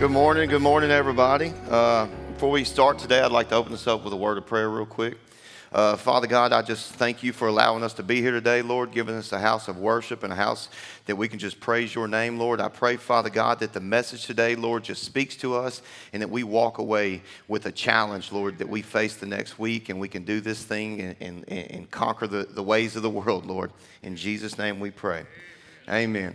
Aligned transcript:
Good 0.00 0.12
morning. 0.12 0.48
Good 0.48 0.62
morning, 0.62 0.90
everybody. 0.90 1.52
Uh, 1.68 2.06
before 2.32 2.50
we 2.50 2.64
start 2.64 2.98
today, 2.98 3.20
I'd 3.20 3.32
like 3.32 3.50
to 3.50 3.56
open 3.56 3.72
this 3.72 3.86
up 3.86 4.02
with 4.02 4.14
a 4.14 4.16
word 4.16 4.38
of 4.38 4.46
prayer, 4.46 4.70
real 4.70 4.86
quick. 4.86 5.18
Uh, 5.70 5.94
Father 5.94 6.26
God, 6.26 6.54
I 6.54 6.62
just 6.62 6.94
thank 6.94 7.22
you 7.22 7.34
for 7.34 7.48
allowing 7.48 7.82
us 7.82 7.92
to 7.92 8.02
be 8.02 8.22
here 8.22 8.30
today, 8.30 8.62
Lord, 8.62 8.92
giving 8.92 9.14
us 9.14 9.30
a 9.32 9.38
house 9.38 9.68
of 9.68 9.76
worship 9.76 10.22
and 10.22 10.32
a 10.32 10.36
house 10.36 10.70
that 11.04 11.16
we 11.16 11.28
can 11.28 11.38
just 11.38 11.60
praise 11.60 11.94
your 11.94 12.08
name, 12.08 12.38
Lord. 12.38 12.62
I 12.62 12.70
pray, 12.70 12.96
Father 12.96 13.28
God, 13.28 13.58
that 13.60 13.74
the 13.74 13.80
message 13.80 14.24
today, 14.24 14.56
Lord, 14.56 14.84
just 14.84 15.04
speaks 15.04 15.36
to 15.36 15.54
us 15.54 15.82
and 16.14 16.22
that 16.22 16.30
we 16.30 16.44
walk 16.44 16.78
away 16.78 17.20
with 17.46 17.66
a 17.66 17.72
challenge, 17.72 18.32
Lord, 18.32 18.56
that 18.56 18.70
we 18.70 18.80
face 18.80 19.16
the 19.16 19.26
next 19.26 19.58
week 19.58 19.90
and 19.90 20.00
we 20.00 20.08
can 20.08 20.24
do 20.24 20.40
this 20.40 20.64
thing 20.64 21.02
and, 21.02 21.16
and, 21.20 21.46
and 21.46 21.90
conquer 21.90 22.26
the, 22.26 22.44
the 22.44 22.62
ways 22.62 22.96
of 22.96 23.02
the 23.02 23.10
world, 23.10 23.44
Lord. 23.44 23.70
In 24.02 24.16
Jesus' 24.16 24.56
name 24.56 24.80
we 24.80 24.92
pray. 24.92 25.24
Amen. 25.90 26.34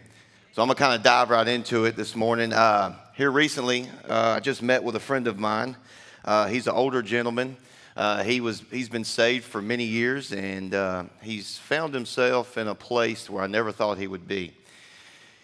So 0.54 0.62
I'm 0.62 0.68
going 0.68 0.78
to 0.78 0.84
kind 0.84 0.94
of 0.94 1.02
dive 1.02 1.32
right 1.32 1.48
into 1.48 1.86
it 1.86 1.96
this 1.96 2.16
morning. 2.16 2.54
Uh, 2.54 2.96
here 3.16 3.32
recently, 3.32 3.88
uh, 4.10 4.34
I 4.36 4.40
just 4.42 4.62
met 4.62 4.84
with 4.84 4.98
a 4.98 5.00
friend 5.00 5.28
of 5.28 5.40
mine. 5.40 5.78
Uh, 6.26 6.48
he's 6.48 6.68
an 6.68 6.74
older 6.74 7.02
gentleman. 7.02 7.56
Uh, 7.96 8.24
he 8.24 8.42
was, 8.42 8.62
he's 8.70 8.90
been 8.90 9.06
saved 9.06 9.46
for 9.46 9.62
many 9.62 9.86
years, 9.86 10.34
and 10.34 10.76
uh, 10.76 11.06
he's 11.22 11.58
found 11.58 11.94
himself 11.94 12.58
in 12.58 12.68
a 12.68 12.76
place 12.76 13.30
where 13.30 13.42
I 13.42 13.48
never 13.48 13.72
thought 13.72 13.98
he 13.98 14.08
would 14.08 14.28
be. 14.28 14.52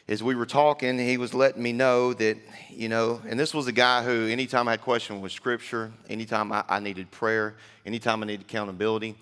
As 0.10 0.22
we 0.22 0.36
were 0.36 0.46
talking, 0.46 1.00
he 1.00 1.16
was 1.16 1.34
letting 1.34 1.64
me 1.64 1.72
know 1.72 2.12
that, 2.12 2.38
you 2.70 2.90
know, 2.90 3.22
and 3.26 3.40
this 3.40 3.54
was 3.54 3.68
a 3.68 3.72
guy 3.72 4.04
who, 4.04 4.28
anytime 4.28 4.68
I 4.68 4.72
had 4.72 4.82
question 4.82 5.22
with 5.22 5.32
Scripture, 5.32 5.94
anytime 6.10 6.52
I, 6.52 6.66
I 6.68 6.82
needed 6.82 7.10
prayer, 7.10 7.56
anytime 7.86 8.22
I 8.22 8.26
needed 8.26 8.42
accountability, 8.42 9.16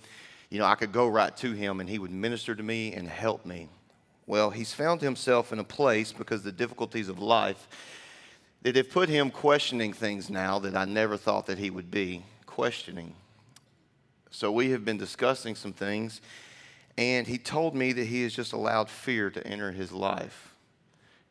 you 0.49 0.57
know, 0.57 0.65
I 0.65 0.73
could 0.73 0.91
go 0.91 1.07
right 1.07 1.37
to 1.37 1.51
him 1.51 1.81
and 1.81 1.87
he 1.87 1.99
would 1.99 2.09
minister 2.09 2.55
to 2.55 2.63
me 2.63 2.93
and 2.93 3.07
help 3.07 3.45
me. 3.45 3.69
Well, 4.25 4.49
he's 4.49 4.73
found 4.73 5.01
himself 5.01 5.53
in 5.53 5.59
a 5.59 5.63
place 5.63 6.11
because 6.11 6.41
the 6.41 6.51
difficulties 6.51 7.09
of 7.09 7.19
life 7.19 7.67
that 8.61 8.75
have 8.75 8.89
put 8.89 9.09
him 9.09 9.31
questioning 9.31 9.93
things 9.93 10.29
now 10.29 10.59
that 10.59 10.75
I 10.75 10.85
never 10.85 11.17
thought 11.17 11.45
that 11.45 11.57
he 11.57 11.69
would 11.69 11.89
be 11.89 12.23
questioning. 12.45 13.13
So 14.31 14.51
we 14.51 14.71
have 14.71 14.83
been 14.83 14.97
discussing 14.97 15.55
some 15.55 15.73
things, 15.73 16.21
and 16.97 17.25
he 17.25 17.37
told 17.37 17.73
me 17.73 17.93
that 17.93 18.05
he 18.05 18.23
has 18.23 18.33
just 18.33 18.53
allowed 18.53 18.89
fear 18.89 19.29
to 19.29 19.45
enter 19.47 19.71
his 19.71 19.91
life. 19.91 20.53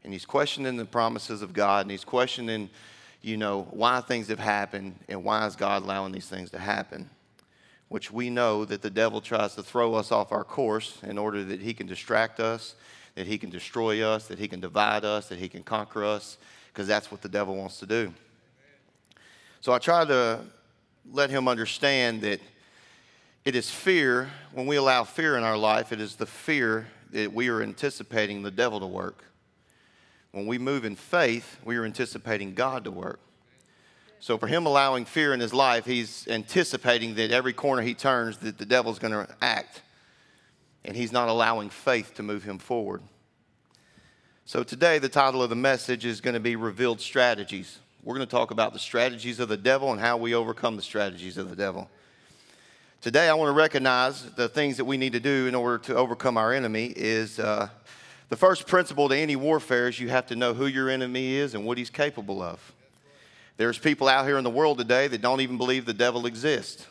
And 0.03 0.13
he's 0.13 0.25
questioning 0.25 0.77
the 0.77 0.85
promises 0.85 1.43
of 1.43 1.53
God, 1.53 1.83
and 1.83 1.91
he's 1.91 2.05
questioning, 2.05 2.71
you 3.21 3.37
know, 3.37 3.67
why 3.71 4.01
things 4.01 4.29
have 4.29 4.39
happened 4.39 4.99
and 5.09 5.23
why 5.23 5.47
is 5.47 5.55
God 5.55 5.83
allowing 5.83 6.13
these 6.13 6.29
things 6.29 6.51
to 6.53 6.59
happen. 6.59 7.11
Which 7.89 8.11
we 8.11 8.31
know 8.31 8.65
that 8.65 8.83
the 8.83 8.91
devil 8.91 9.21
tries 9.21 9.55
to 9.57 9.63
throw 9.63 9.95
us 9.95 10.13
off 10.13 10.33
our 10.33 10.45
course 10.45 10.99
in 11.03 11.19
order 11.19 11.45
that 11.45 11.61
he 11.61 11.75
can 11.75 11.87
distract 11.87 12.41
us, 12.41 12.75
that 13.15 13.27
he 13.27 13.39
can 13.39 13.51
destroy 13.51 14.03
us, 14.03 14.29
that 14.29 14.39
he 14.39 14.49
can 14.49 14.61
divide 14.61 15.05
us, 15.05 15.29
that 15.29 15.39
he 15.39 15.49
can 15.49 15.63
conquer 15.63 16.05
us, 16.05 16.39
because 16.79 16.87
that's 16.87 17.11
what 17.11 17.21
the 17.23 17.29
devil 17.29 17.57
wants 17.57 17.81
to 17.81 17.87
do. 17.87 18.15
So 19.61 19.73
I 19.73 19.81
try 19.81 20.05
to 20.05 20.39
let 21.11 21.29
him 21.29 21.49
understand 21.49 22.21
that 22.21 22.41
it 23.45 23.57
is 23.57 23.69
fear, 23.69 24.31
when 24.53 24.69
we 24.69 24.77
allow 24.77 25.03
fear 25.03 25.37
in 25.37 25.43
our 25.43 25.57
life, 25.57 25.91
it 25.91 26.01
is 26.01 26.15
the 26.15 26.25
fear 26.25 26.87
that 27.11 27.33
we 27.33 27.49
are 27.49 27.63
anticipating 27.63 28.43
the 28.43 28.53
devil 28.53 28.79
to 28.79 28.87
work. 28.87 29.25
When 30.31 30.47
we 30.47 30.57
move 30.57 30.85
in 30.85 30.95
faith, 30.95 31.59
we 31.65 31.77
are 31.79 31.85
anticipating 31.85 32.55
God 32.55 32.85
to 32.85 32.93
work. 32.93 33.19
So 34.21 34.39
for 34.39 34.47
him 34.47 34.65
allowing 34.65 35.05
fear 35.05 35.35
in 35.35 35.41
his 35.41 35.53
life, 35.53 35.85
he's 35.85 36.29
anticipating 36.29 37.17
that 37.17 37.33
every 37.33 37.55
corner 37.55 37.83
he 37.83 37.95
turns 37.95 38.37
that 38.37 38.57
the 38.57 38.67
devil's 38.67 39.01
going 39.01 39.15
to 39.15 39.27
act. 39.43 39.83
And 40.85 40.97
he's 40.97 41.11
not 41.11 41.29
allowing 41.29 41.71
faith 41.71 42.15
to 42.15 42.23
move 42.23 42.45
him 42.45 42.61
forward. 42.61 43.03
So 44.49 44.63
today 44.63 44.99
the 44.99 45.11
title 45.11 45.43
of 45.43 45.51
the 45.51 45.57
message 45.57 46.07
is 46.07 46.23
going 46.23 46.33
to 46.33 46.41
be 46.41 46.57
revealed 46.57 47.03
strategies. 47.03 47.81
We're 48.03 48.15
going 48.15 48.27
to 48.27 48.31
talk 48.31 48.51
about 48.51 48.73
the 48.73 48.79
strategies 48.79 49.41
of 49.41 49.51
the 49.51 49.59
devil 49.59 49.93
and 49.93 50.01
how 50.01 50.17
we 50.17 50.35
overcome 50.35 50.75
the 50.75 50.81
strategies 50.81 51.37
of 51.37 51.51
the 51.51 51.55
devil. 51.55 51.91
Today, 53.03 53.29
I 53.29 53.35
want 53.35 53.51
to 53.51 53.53
recognize 53.53 54.23
the 54.23 54.49
things 54.49 54.79
that 54.79 54.87
we 54.87 54.97
need 54.97 55.13
to 55.13 55.21
do 55.21 55.49
in 55.49 55.55
order 55.55 55.77
to 55.85 55.97
overcome 55.97 56.39
our 56.39 56.55
enemy. 56.55 56.95
Is 56.97 57.39
uh, 57.39 57.69
the 58.31 58.37
first 58.37 58.67
principle 58.67 59.11
to 59.11 59.17
any 59.19 59.37
warfare 59.37 59.87
is 59.87 60.01
you 60.01 60.09
have 60.09 60.25
to 60.29 60.35
know 60.35 60.55
who 60.55 60.65
your 60.65 60.89
enemy 60.89 61.35
is 61.35 61.55
and 61.55 61.67
what 61.67 61.77
he's 61.77 61.91
capable 61.91 62.41
of. 62.41 62.73
There's 63.59 63.77
people 63.77 64.09
out 64.09 64.25
here 64.25 64.39
in 64.39 64.45
the 64.45 64.51
world 64.51 64.79
today 64.79 65.09
that 65.09 65.21
don't 65.21 65.43
even 65.43 65.59
believe 65.59 65.85
the 65.85 65.93
devil 65.93 66.25
exists. 66.25 66.87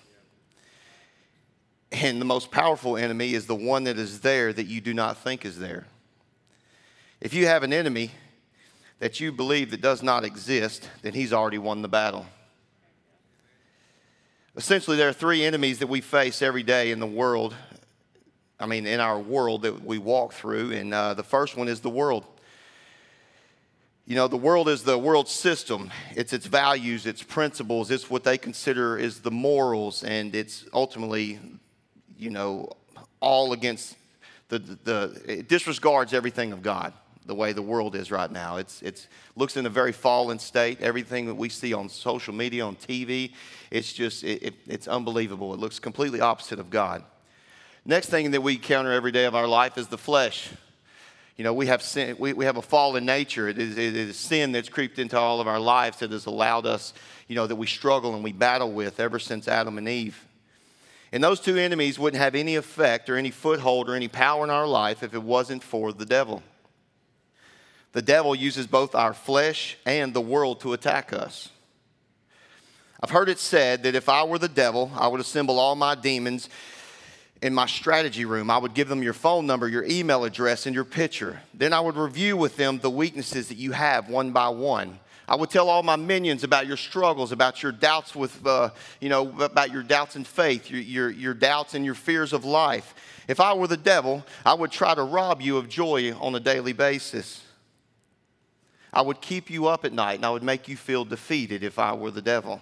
And 1.92 2.22
the 2.22 2.26
most 2.26 2.52
powerful 2.52 2.98
enemy 2.98 3.34
is 3.34 3.48
the 3.48 3.56
one 3.56 3.86
that 3.86 3.98
is 3.98 4.20
there 4.20 4.54
that 4.54 4.68
you 4.68 4.80
do 4.80 4.94
not 4.94 5.18
think 5.18 5.44
is 5.44 5.58
there. 5.58 5.88
If 7.20 7.34
you 7.34 7.48
have 7.48 7.64
an 7.64 7.74
enemy 7.74 8.12
that 9.00 9.20
you 9.20 9.32
believe 9.32 9.72
that 9.72 9.82
does 9.82 10.04
not 10.04 10.24
exist, 10.24 10.88
then 11.02 11.14
he's 11.14 11.34
already 11.34 11.58
won 11.58 11.82
the 11.82 11.88
battle. 11.88 12.28
Essentially, 14.56 14.98
there 14.98 15.10
are 15.10 15.14
three 15.14 15.44
enemies 15.44 15.80
that 15.80 15.88
we 15.88 16.02
face 16.02 16.42
every 16.42 16.64
day 16.64 16.92
in 16.92 17.00
the 17.00 17.08
world. 17.08 17.56
I 18.60 18.68
mean, 18.68 18.86
in 18.86 19.00
our 19.00 19.20
world 19.20 19.64
that 19.64 19.84
we 19.84 19.98
walk 19.98 20.34
through, 20.34 20.74
and 20.74 20.94
uh, 20.94 21.16
the 21.16 21.24
first 21.24 21.58
one 21.58 21.68
is 21.68 21.80
the 21.80 21.90
world. 21.90 22.24
You 24.06 24.16
know, 24.16 24.28
the 24.28 24.38
world 24.38 24.70
is 24.70 24.84
the 24.84 24.98
world 24.98 25.28
system. 25.28 25.92
It's 26.16 26.34
its 26.34 26.46
values, 26.46 27.08
its 27.08 27.22
principles, 27.22 27.90
it's 27.90 28.10
what 28.10 28.24
they 28.24 28.38
consider 28.38 28.98
is 28.98 29.22
the 29.22 29.32
morals, 29.32 30.04
and 30.04 30.36
it's 30.36 30.66
ultimately, 30.72 31.40
you 32.18 32.30
know, 32.30 32.70
all 33.20 33.54
against 33.54 33.96
the, 34.50 34.60
the, 34.60 34.78
the 34.84 35.40
it 35.40 35.50
disregards 35.50 36.14
everything 36.14 36.52
of 36.52 36.62
God 36.62 36.94
the 37.28 37.36
way 37.36 37.54
the 37.54 37.62
world 37.62 37.96
is 37.96 38.10
right 38.10 38.32
now. 38.32 38.58
It's, 38.58 38.82
it's 38.82 39.08
looks 39.36 39.58
in 39.58 39.66
a 39.66 39.70
very 39.70 39.92
fallen 39.92 40.40
state. 40.40 40.82
Everything 40.82 41.26
that 41.28 41.36
we 41.36 41.50
see 41.50 41.74
on 41.74 41.90
social 41.90 42.34
media, 42.34 42.66
on 42.66 42.76
TV, 42.76 43.34
it's 43.70 43.94
just, 43.94 44.24
it, 44.24 44.42
it, 44.44 44.54
it's 44.66 44.88
unbelievable. 44.88 45.54
It 45.54 45.60
looks 45.60 45.80
completely 45.80 46.22
opposite 46.22 46.60
of 46.60 46.70
God. 46.70 47.04
Next 47.86 48.10
thing 48.10 48.32
that 48.32 48.42
we 48.42 48.56
encounter 48.56 48.92
every 48.92 49.12
day 49.12 49.26
of 49.26 49.36
our 49.36 49.48
life 49.48 49.78
is 49.78 49.88
the 49.88 49.98
flesh. 49.98 50.50
You 51.38 51.44
know, 51.44 51.54
we 51.54 51.68
have 51.68 51.84
sin, 51.84 52.16
we, 52.18 52.34
we 52.34 52.46
have 52.46 52.58
a 52.58 52.62
fallen 52.62 53.06
nature. 53.06 53.48
It 53.48 53.60
is, 53.60 53.78
it 53.78 53.96
is 53.96 54.18
sin 54.18 54.52
that's 54.52 54.70
creeped 54.70 54.98
into 54.98 55.20
all 55.20 55.40
of 55.40 55.48
our 55.48 55.60
lives 55.60 56.00
that 56.00 56.12
has 56.12 56.26
allowed 56.26 56.66
us, 56.66 56.94
you 57.28 57.36
know, 57.36 57.46
that 57.46 57.56
we 57.56 57.68
struggle 57.68 58.16
and 58.16 58.24
we 58.24 58.34
battle 58.34 58.72
with 58.72 59.00
ever 59.00 59.20
since 59.20 59.48
Adam 59.48 59.78
and 59.78 59.88
Eve. 59.88 60.26
And 61.12 61.24
those 61.24 61.40
two 61.40 61.56
enemies 61.56 61.98
wouldn't 61.98 62.22
have 62.22 62.36
any 62.36 62.56
effect 62.56 63.10
or 63.10 63.16
any 63.16 63.32
foothold 63.32 63.90
or 63.90 63.96
any 63.96 64.08
power 64.08 64.44
in 64.44 64.50
our 64.50 64.68
life 64.68 65.04
if 65.04 65.14
it 65.14 65.24
wasn't 65.24 65.64
for 65.64 65.94
the 65.94 66.06
devil. 66.06 66.44
The 67.94 68.02
devil 68.02 68.36
uses 68.36 68.68
both 68.68 68.96
our 68.96 69.14
flesh 69.14 69.78
and 69.86 70.14
the 70.14 70.22
world 70.22 70.62
to 70.62 70.74
attack 70.74 71.14
us. 71.14 71.50
I've 73.02 73.12
heard 73.12 73.30
it 73.30 73.40
said 73.40 73.84
that 73.84 73.96
if 73.96 74.10
I 74.10 74.24
were 74.24 74.40
the 74.40 74.48
devil, 74.48 74.92
I 74.96 75.08
would 75.08 75.22
assemble 75.22 75.60
all 75.60 75.76
my 75.76 75.96
demons 75.96 76.50
in 77.42 77.54
my 77.54 77.68
strategy 77.68 78.26
room. 78.26 78.50
I 78.50 78.58
would 78.58 78.74
give 78.74 78.90
them 78.90 79.04
your 79.04 79.14
phone 79.14 79.46
number, 79.46 79.68
your 79.68 79.84
email 79.84 80.24
address, 80.24 80.66
and 80.66 80.74
your 80.74 80.84
picture. 80.84 81.42
Then 81.54 81.74
I 81.74 81.80
would 81.80 81.96
review 81.96 82.36
with 82.36 82.58
them 82.58 82.80
the 82.80 82.90
weaknesses 82.90 83.50
that 83.50 83.58
you 83.58 83.72
have 83.72 84.10
one 84.10 84.32
by 84.32 84.50
one. 84.50 85.00
I 85.30 85.36
would 85.36 85.50
tell 85.50 85.70
all 85.70 85.84
my 85.84 85.98
minions 85.98 86.44
about 86.44 86.68
your 86.68 86.78
struggles, 86.78 87.32
about 87.32 87.62
your 87.62 87.74
doubts 87.74 88.16
with, 88.16 88.46
uh, 88.48 88.70
you 89.02 89.10
know, 89.10 89.42
about 89.42 89.72
your 89.72 89.84
doubts 89.84 90.16
in 90.16 90.24
faith, 90.24 90.72
your, 90.72 90.82
your, 90.82 91.10
your 91.10 91.34
doubts 91.34 91.74
and 91.74 91.84
your 91.84 91.96
fears 91.96 92.32
of 92.32 92.46
life. 92.46 92.96
If 93.28 93.42
I 93.42 93.54
were 93.54 93.68
the 93.68 93.78
devil, 93.78 94.26
I 94.46 94.54
would 94.54 94.72
try 94.72 94.96
to 94.96 95.04
rob 95.04 95.42
you 95.42 95.58
of 95.58 95.68
joy 95.68 96.14
on 96.14 96.34
a 96.34 96.40
daily 96.40 96.74
basis. 96.74 97.44
I 98.98 99.02
would 99.02 99.22
keep 99.22 99.52
you 99.52 99.68
up 99.68 99.86
at 99.86 99.94
night 99.94 100.16
and 100.16 100.26
I 100.26 100.32
would 100.32 100.42
make 100.42 100.68
you 100.68 100.76
feel 100.76 101.06
defeated 101.06 101.64
if 101.64 101.78
I 101.78 101.94
were 101.94 102.10
the 102.10 102.20
devil. 102.20 102.60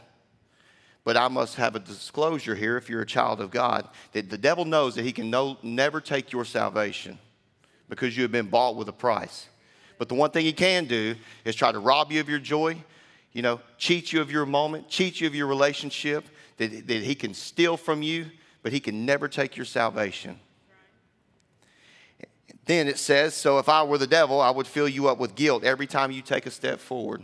But 1.05 1.15
I 1.15 1.29
must 1.29 1.55
have 1.55 1.77
a 1.77 1.79
disclosure 1.79 2.55
here 2.55 2.75
if 2.75 2.89
you're 2.89 3.03
a 3.03 3.05
child 3.05 3.39
of 3.39 3.51
God 3.51 3.87
that 4.11 4.29
the 4.29 4.37
devil 4.37 4.65
knows 4.65 4.95
that 4.95 5.03
he 5.03 5.13
can 5.13 5.29
no, 5.29 5.55
never 5.63 6.01
take 6.01 6.33
your 6.33 6.43
salvation 6.43 7.17
because 7.87 8.17
you 8.17 8.23
have 8.23 8.33
been 8.33 8.49
bought 8.49 8.75
with 8.75 8.89
a 8.89 8.91
price. 8.91 9.47
But 9.97 10.09
the 10.09 10.15
one 10.15 10.29
thing 10.29 10.43
he 10.43 10.51
can 10.51 10.83
do 10.83 11.15
is 11.45 11.55
try 11.55 11.71
to 11.71 11.79
rob 11.79 12.11
you 12.11 12.19
of 12.19 12.27
your 12.27 12.39
joy, 12.39 12.83
you 13.31 13.41
know, 13.41 13.61
cheat 13.77 14.11
you 14.11 14.19
of 14.19 14.29
your 14.29 14.45
moment, 14.45 14.89
cheat 14.89 15.21
you 15.21 15.27
of 15.27 15.35
your 15.35 15.47
relationship, 15.47 16.25
that, 16.57 16.85
that 16.85 17.01
he 17.01 17.15
can 17.15 17.33
steal 17.33 17.77
from 17.77 18.03
you, 18.03 18.25
but 18.61 18.73
he 18.73 18.81
can 18.81 19.05
never 19.05 19.29
take 19.29 19.55
your 19.55 19.65
salvation. 19.65 20.37
Then 22.65 22.87
it 22.87 22.97
says, 22.97 23.33
So 23.33 23.59
if 23.59 23.69
I 23.69 23.83
were 23.83 23.97
the 23.97 24.07
devil, 24.07 24.41
I 24.41 24.49
would 24.49 24.67
fill 24.67 24.87
you 24.87 25.07
up 25.07 25.17
with 25.17 25.35
guilt 25.35 25.63
every 25.63 25.87
time 25.87 26.11
you 26.11 26.21
take 26.21 26.45
a 26.45 26.51
step 26.51 26.79
forward. 26.79 27.23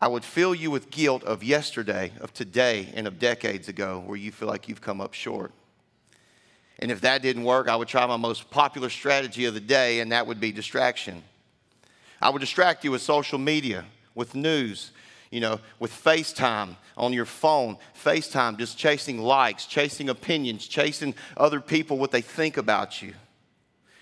I 0.00 0.08
would 0.08 0.24
fill 0.24 0.54
you 0.54 0.70
with 0.70 0.90
guilt 0.90 1.24
of 1.24 1.42
yesterday, 1.42 2.12
of 2.20 2.32
today, 2.32 2.92
and 2.94 3.06
of 3.06 3.18
decades 3.18 3.68
ago 3.68 4.02
where 4.04 4.16
you 4.16 4.30
feel 4.30 4.48
like 4.48 4.68
you've 4.68 4.80
come 4.80 5.00
up 5.00 5.12
short. 5.12 5.52
And 6.78 6.92
if 6.92 7.00
that 7.00 7.22
didn't 7.22 7.42
work, 7.42 7.68
I 7.68 7.74
would 7.74 7.88
try 7.88 8.06
my 8.06 8.16
most 8.16 8.50
popular 8.50 8.90
strategy 8.90 9.46
of 9.46 9.54
the 9.54 9.60
day, 9.60 9.98
and 9.98 10.12
that 10.12 10.26
would 10.26 10.38
be 10.38 10.52
distraction. 10.52 11.24
I 12.22 12.30
would 12.30 12.38
distract 12.38 12.84
you 12.84 12.92
with 12.92 13.02
social 13.02 13.38
media, 13.38 13.84
with 14.14 14.36
news, 14.36 14.92
you 15.30 15.40
know, 15.40 15.58
with 15.80 15.92
FaceTime 15.92 16.76
on 16.96 17.12
your 17.12 17.24
phone, 17.24 17.76
FaceTime, 18.00 18.58
just 18.58 18.78
chasing 18.78 19.18
likes, 19.18 19.66
chasing 19.66 20.08
opinions, 20.08 20.66
chasing 20.68 21.14
other 21.36 21.60
people, 21.60 21.98
what 21.98 22.12
they 22.12 22.22
think 22.22 22.56
about 22.56 23.02
you. 23.02 23.14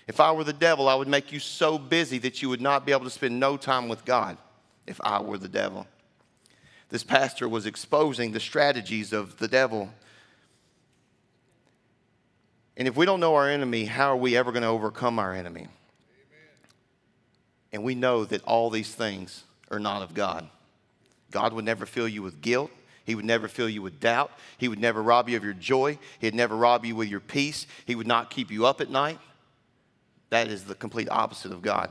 If 0.07 0.21
I 0.21 0.31
were 0.31 0.45
the 0.45 0.53
devil, 0.53 0.87
I 0.87 0.95
would 0.95 1.07
make 1.07 1.31
you 1.31 1.39
so 1.39 1.77
busy 1.77 2.17
that 2.19 2.41
you 2.41 2.49
would 2.49 2.61
not 2.61 2.85
be 2.85 2.93
able 2.93 3.03
to 3.03 3.09
spend 3.09 3.39
no 3.39 3.57
time 3.57 3.89
with 3.89 4.05
God. 4.05 4.37
if 4.87 5.01
I 5.03 5.21
were 5.21 5.37
the 5.37 5.49
devil. 5.49 5.85
This 6.89 7.03
pastor 7.03 7.49
was 7.49 7.65
exposing 7.65 8.31
the 8.31 8.39
strategies 8.39 9.11
of 9.11 9.37
the 9.37 9.47
devil. 9.49 9.89
And 12.77 12.87
if 12.87 12.95
we 12.95 13.05
don't 13.05 13.19
know 13.19 13.35
our 13.35 13.49
enemy, 13.49 13.85
how 13.85 14.13
are 14.13 14.17
we 14.17 14.37
ever 14.37 14.51
going 14.51 14.63
to 14.63 14.69
overcome 14.69 15.19
our 15.19 15.33
enemy? 15.33 15.61
Amen. 15.61 15.69
And 17.73 17.83
we 17.83 17.95
know 17.95 18.23
that 18.23 18.43
all 18.45 18.69
these 18.69 18.95
things 18.95 19.43
are 19.69 19.79
not 19.79 20.01
of 20.01 20.13
God. 20.13 20.47
God 21.31 21.51
would 21.51 21.65
never 21.65 21.85
fill 21.85 22.07
you 22.07 22.23
with 22.23 22.39
guilt. 22.39 22.71
He 23.03 23.15
would 23.15 23.25
never 23.25 23.47
fill 23.47 23.69
you 23.69 23.81
with 23.81 23.99
doubt. 23.99 24.31
He 24.57 24.67
would 24.67 24.79
never 24.79 25.03
rob 25.03 25.27
you 25.27 25.35
of 25.35 25.43
your 25.43 25.53
joy. 25.53 25.97
He'd 26.19 26.35
never 26.35 26.55
rob 26.55 26.85
you 26.85 26.95
with 26.95 27.09
your 27.09 27.19
peace. 27.19 27.67
He 27.85 27.95
would 27.95 28.07
not 28.07 28.29
keep 28.29 28.51
you 28.51 28.65
up 28.65 28.79
at 28.79 28.89
night. 28.89 29.19
That 30.29 30.47
is 30.47 30.65
the 30.65 30.75
complete 30.75 31.09
opposite 31.09 31.51
of 31.51 31.61
God. 31.61 31.89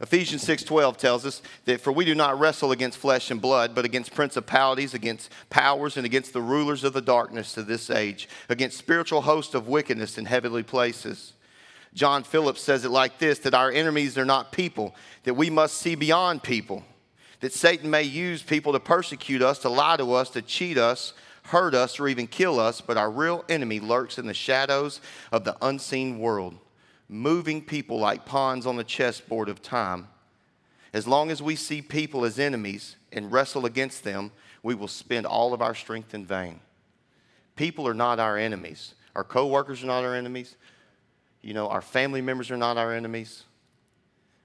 Ephesians 0.00 0.42
6:12 0.42 0.96
tells 0.96 1.26
us 1.26 1.42
that 1.64 1.80
for 1.80 1.90
we 1.90 2.04
do 2.04 2.14
not 2.14 2.38
wrestle 2.38 2.70
against 2.70 2.98
flesh 2.98 3.30
and 3.30 3.40
blood, 3.40 3.74
but 3.74 3.84
against 3.84 4.14
principalities, 4.14 4.94
against 4.94 5.30
powers 5.50 5.96
and 5.96 6.06
against 6.06 6.32
the 6.32 6.40
rulers 6.40 6.84
of 6.84 6.92
the 6.92 7.00
darkness 7.00 7.56
of 7.56 7.66
this 7.66 7.90
age, 7.90 8.28
against 8.48 8.78
spiritual 8.78 9.22
hosts 9.22 9.54
of 9.54 9.66
wickedness 9.66 10.16
in 10.16 10.26
heavenly 10.26 10.62
places. 10.62 11.32
John 11.94 12.22
Phillips 12.22 12.60
says 12.60 12.84
it 12.84 12.90
like 12.90 13.18
this 13.18 13.40
that 13.40 13.54
our 13.54 13.72
enemies 13.72 14.16
are 14.16 14.24
not 14.24 14.52
people, 14.52 14.94
that 15.24 15.34
we 15.34 15.50
must 15.50 15.76
see 15.76 15.96
beyond 15.96 16.44
people, 16.44 16.84
that 17.40 17.52
Satan 17.52 17.90
may 17.90 18.04
use 18.04 18.40
people 18.40 18.72
to 18.72 18.80
persecute 18.80 19.42
us, 19.42 19.58
to 19.60 19.68
lie 19.68 19.96
to 19.96 20.12
us, 20.12 20.30
to 20.30 20.42
cheat 20.42 20.78
us, 20.78 21.12
hurt 21.44 21.74
us, 21.74 21.98
or 21.98 22.06
even 22.06 22.28
kill 22.28 22.60
us, 22.60 22.80
but 22.80 22.96
our 22.96 23.10
real 23.10 23.44
enemy 23.48 23.80
lurks 23.80 24.16
in 24.16 24.26
the 24.26 24.34
shadows 24.34 25.00
of 25.32 25.42
the 25.42 25.56
unseen 25.60 26.20
world 26.20 26.56
moving 27.08 27.62
people 27.62 27.98
like 27.98 28.26
pawns 28.26 28.66
on 28.66 28.76
the 28.76 28.84
chessboard 28.84 29.48
of 29.48 29.62
time. 29.62 30.08
As 30.92 31.06
long 31.06 31.30
as 31.30 31.42
we 31.42 31.56
see 31.56 31.82
people 31.82 32.24
as 32.24 32.38
enemies 32.38 32.96
and 33.12 33.30
wrestle 33.32 33.66
against 33.66 34.04
them, 34.04 34.32
we 34.62 34.74
will 34.74 34.88
spend 34.88 35.26
all 35.26 35.54
of 35.54 35.62
our 35.62 35.74
strength 35.74 36.14
in 36.14 36.24
vain. 36.24 36.60
People 37.56 37.86
are 37.86 37.94
not 37.94 38.18
our 38.18 38.36
enemies. 38.36 38.94
Our 39.14 39.24
coworkers 39.24 39.82
are 39.82 39.86
not 39.86 40.04
our 40.04 40.14
enemies. 40.14 40.56
You 41.42 41.54
know, 41.54 41.68
our 41.68 41.82
family 41.82 42.20
members 42.20 42.50
are 42.50 42.56
not 42.56 42.76
our 42.76 42.92
enemies. 42.92 43.44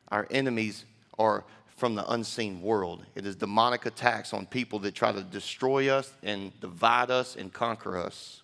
Our 0.10 0.28
enemies 0.32 0.86
are 1.18 1.44
from 1.76 1.96
the 1.96 2.10
unseen 2.12 2.62
world. 2.62 3.06
It 3.16 3.26
is 3.26 3.36
demonic 3.36 3.86
attacks 3.86 4.34
on 4.34 4.46
people 4.46 4.80
that 4.80 4.94
try 4.94 5.12
to 5.12 5.22
destroy 5.24 5.90
us 5.90 6.14
and 6.24 6.58
divide 6.60 7.10
us 7.10 7.36
and 7.36 7.52
conquer 7.52 7.98
us. 7.98 8.43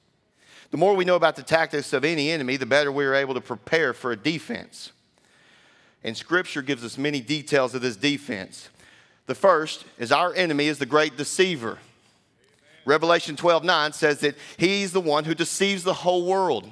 The 0.71 0.77
more 0.77 0.95
we 0.95 1.06
know 1.06 1.16
about 1.16 1.36
the 1.36 1.44
tactics 1.44 1.94
of 1.94 2.06
any 2.06 2.30
enemy, 2.30 2.57
the 2.57 2.66
better 2.66 2.92
we 2.92 3.06
are 3.06 3.16
able 3.16 3.33
to 3.33 3.42
prepare 3.42 3.94
for 3.94 4.12
a 4.12 4.16
defense. 4.18 4.92
And 6.04 6.16
Scripture 6.16 6.62
gives 6.62 6.83
us 6.83 6.98
many 6.98 7.21
details 7.21 7.75
of 7.75 7.81
this 7.81 7.95
defense. 7.95 8.69
The 9.25 9.36
first 9.36 9.86
is 9.98 10.12
our 10.12 10.33
enemy 10.33 10.68
is 10.68 10.77
the 10.77 10.86
great 10.86 11.18
deceiver. 11.18 11.71
Amen. 11.71 11.80
Revelation 12.86 13.36
12 13.36 13.63
9 13.63 13.94
says 13.94 14.19
that 14.21 14.36
he's 14.57 14.92
the 14.92 15.01
one 15.01 15.25
who 15.25 15.36
deceives 15.36 15.83
the 15.83 15.94
whole 15.94 16.25
world. 16.25 16.71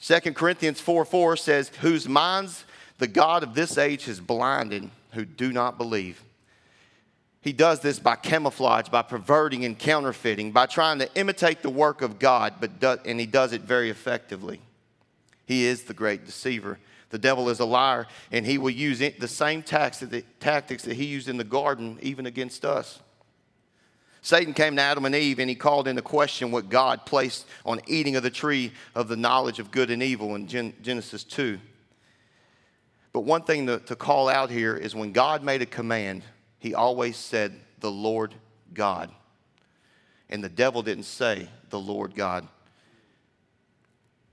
2 0.00 0.20
Corinthians 0.32 0.80
4 0.80 1.04
4 1.04 1.36
says, 1.36 1.68
Whose 1.80 2.08
minds 2.08 2.64
the 2.98 3.06
God 3.06 3.42
of 3.42 3.54
this 3.54 3.78
age 3.78 4.04
has 4.04 4.20
blinded, 4.20 4.88
who 5.12 5.24
do 5.24 5.52
not 5.52 5.78
believe. 5.78 6.22
He 7.44 7.52
does 7.52 7.80
this 7.80 7.98
by 7.98 8.16
camouflage, 8.16 8.88
by 8.88 9.02
perverting 9.02 9.66
and 9.66 9.78
counterfeiting, 9.78 10.52
by 10.52 10.64
trying 10.64 10.98
to 11.00 11.14
imitate 11.14 11.60
the 11.60 11.68
work 11.68 12.00
of 12.00 12.18
God, 12.18 12.54
but 12.58 12.80
do, 12.80 12.96
and 13.04 13.20
he 13.20 13.26
does 13.26 13.52
it 13.52 13.60
very 13.60 13.90
effectively. 13.90 14.62
He 15.44 15.66
is 15.66 15.82
the 15.82 15.92
great 15.92 16.24
deceiver. 16.24 16.78
The 17.10 17.18
devil 17.18 17.50
is 17.50 17.60
a 17.60 17.66
liar, 17.66 18.06
and 18.32 18.46
he 18.46 18.56
will 18.56 18.70
use 18.70 19.00
the 19.00 19.28
same 19.28 19.62
tactics 19.62 20.00
that 20.84 20.94
he 20.94 21.04
used 21.04 21.28
in 21.28 21.36
the 21.36 21.44
garden, 21.44 21.98
even 22.00 22.24
against 22.24 22.64
us. 22.64 23.00
Satan 24.22 24.54
came 24.54 24.76
to 24.76 24.82
Adam 24.82 25.04
and 25.04 25.14
Eve 25.14 25.38
and 25.38 25.50
he 25.50 25.54
called 25.54 25.86
into 25.86 26.00
question 26.00 26.50
what 26.50 26.70
God 26.70 27.04
placed 27.04 27.44
on 27.66 27.82
eating 27.86 28.16
of 28.16 28.22
the 28.22 28.30
tree 28.30 28.72
of 28.94 29.06
the 29.08 29.18
knowledge 29.18 29.58
of 29.58 29.70
good 29.70 29.90
and 29.90 30.02
evil 30.02 30.34
in 30.34 30.46
Genesis 30.48 31.24
2. 31.24 31.60
But 33.12 33.20
one 33.20 33.42
thing 33.42 33.66
to, 33.66 33.80
to 33.80 33.94
call 33.94 34.30
out 34.30 34.48
here 34.48 34.74
is 34.74 34.94
when 34.94 35.12
God 35.12 35.44
made 35.44 35.60
a 35.60 35.66
command, 35.66 36.22
he 36.64 36.74
always 36.74 37.18
said, 37.18 37.52
the 37.80 37.90
Lord 37.90 38.34
God. 38.72 39.10
And 40.30 40.42
the 40.42 40.48
devil 40.48 40.82
didn't 40.82 41.04
say, 41.04 41.46
the 41.68 41.78
Lord 41.78 42.14
God. 42.14 42.48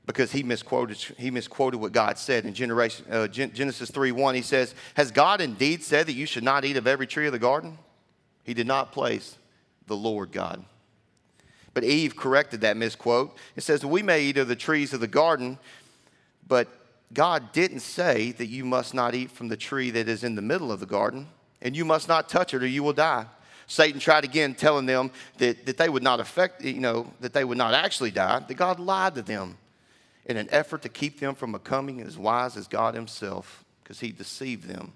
Because 0.05 0.31
he 0.31 0.41
misquoted, 0.41 0.95
he 1.17 1.29
misquoted 1.29 1.81
what 1.81 1.91
God 1.91 2.17
said 2.17 2.45
in 2.45 2.71
uh, 2.71 3.27
Genesis 3.27 3.91
3 3.91 4.13
1. 4.13 4.35
He 4.35 4.41
says, 4.43 4.73
Has 4.93 5.11
God 5.11 5.41
indeed 5.41 5.83
said 5.83 6.07
that 6.07 6.13
you 6.13 6.25
should 6.25 6.45
not 6.45 6.63
eat 6.63 6.77
of 6.77 6.87
every 6.87 7.05
tree 7.05 7.25
of 7.25 7.33
the 7.33 7.37
garden? 7.37 7.77
He 8.45 8.53
did 8.53 8.65
not 8.65 8.93
place 8.93 9.37
the 9.87 9.97
Lord 9.97 10.31
God. 10.31 10.63
But 11.73 11.83
Eve 11.83 12.15
corrected 12.15 12.61
that 12.61 12.77
misquote. 12.77 13.35
It 13.57 13.63
says, 13.63 13.85
We 13.85 14.03
may 14.03 14.23
eat 14.23 14.37
of 14.37 14.47
the 14.47 14.55
trees 14.55 14.93
of 14.93 15.01
the 15.01 15.07
garden, 15.07 15.59
but 16.47 16.69
God 17.13 17.51
didn't 17.51 17.81
say 17.81 18.31
that 18.31 18.47
you 18.47 18.63
must 18.63 18.93
not 18.93 19.15
eat 19.15 19.31
from 19.31 19.49
the 19.49 19.57
tree 19.57 19.91
that 19.91 20.07
is 20.07 20.23
in 20.23 20.35
the 20.35 20.41
middle 20.41 20.71
of 20.71 20.79
the 20.79 20.85
garden 20.85 21.27
and 21.61 21.75
you 21.75 21.85
must 21.85 22.07
not 22.07 22.29
touch 22.29 22.53
it 22.53 22.63
or 22.63 22.67
you 22.67 22.83
will 22.83 22.93
die. 22.93 23.25
Satan 23.67 23.99
tried 23.99 24.25
again, 24.25 24.53
telling 24.53 24.85
them 24.85 25.11
that, 25.37 25.65
that 25.65 25.77
they 25.77 25.87
would 25.87 26.03
not 26.03 26.19
affect, 26.19 26.61
you 26.61 26.81
know, 26.81 27.11
that 27.21 27.31
they 27.31 27.45
would 27.45 27.57
not 27.57 27.73
actually 27.73 28.11
die, 28.11 28.39
that 28.39 28.53
God 28.55 28.79
lied 28.79 29.15
to 29.15 29.21
them 29.21 29.57
in 30.25 30.37
an 30.37 30.49
effort 30.51 30.81
to 30.81 30.89
keep 30.89 31.19
them 31.19 31.35
from 31.35 31.53
becoming 31.53 32.01
as 32.01 32.17
wise 32.17 32.57
as 32.57 32.67
God 32.67 32.95
Himself, 32.95 33.63
because 33.83 33.99
He 33.99 34.11
deceived 34.11 34.67
them. 34.67 34.91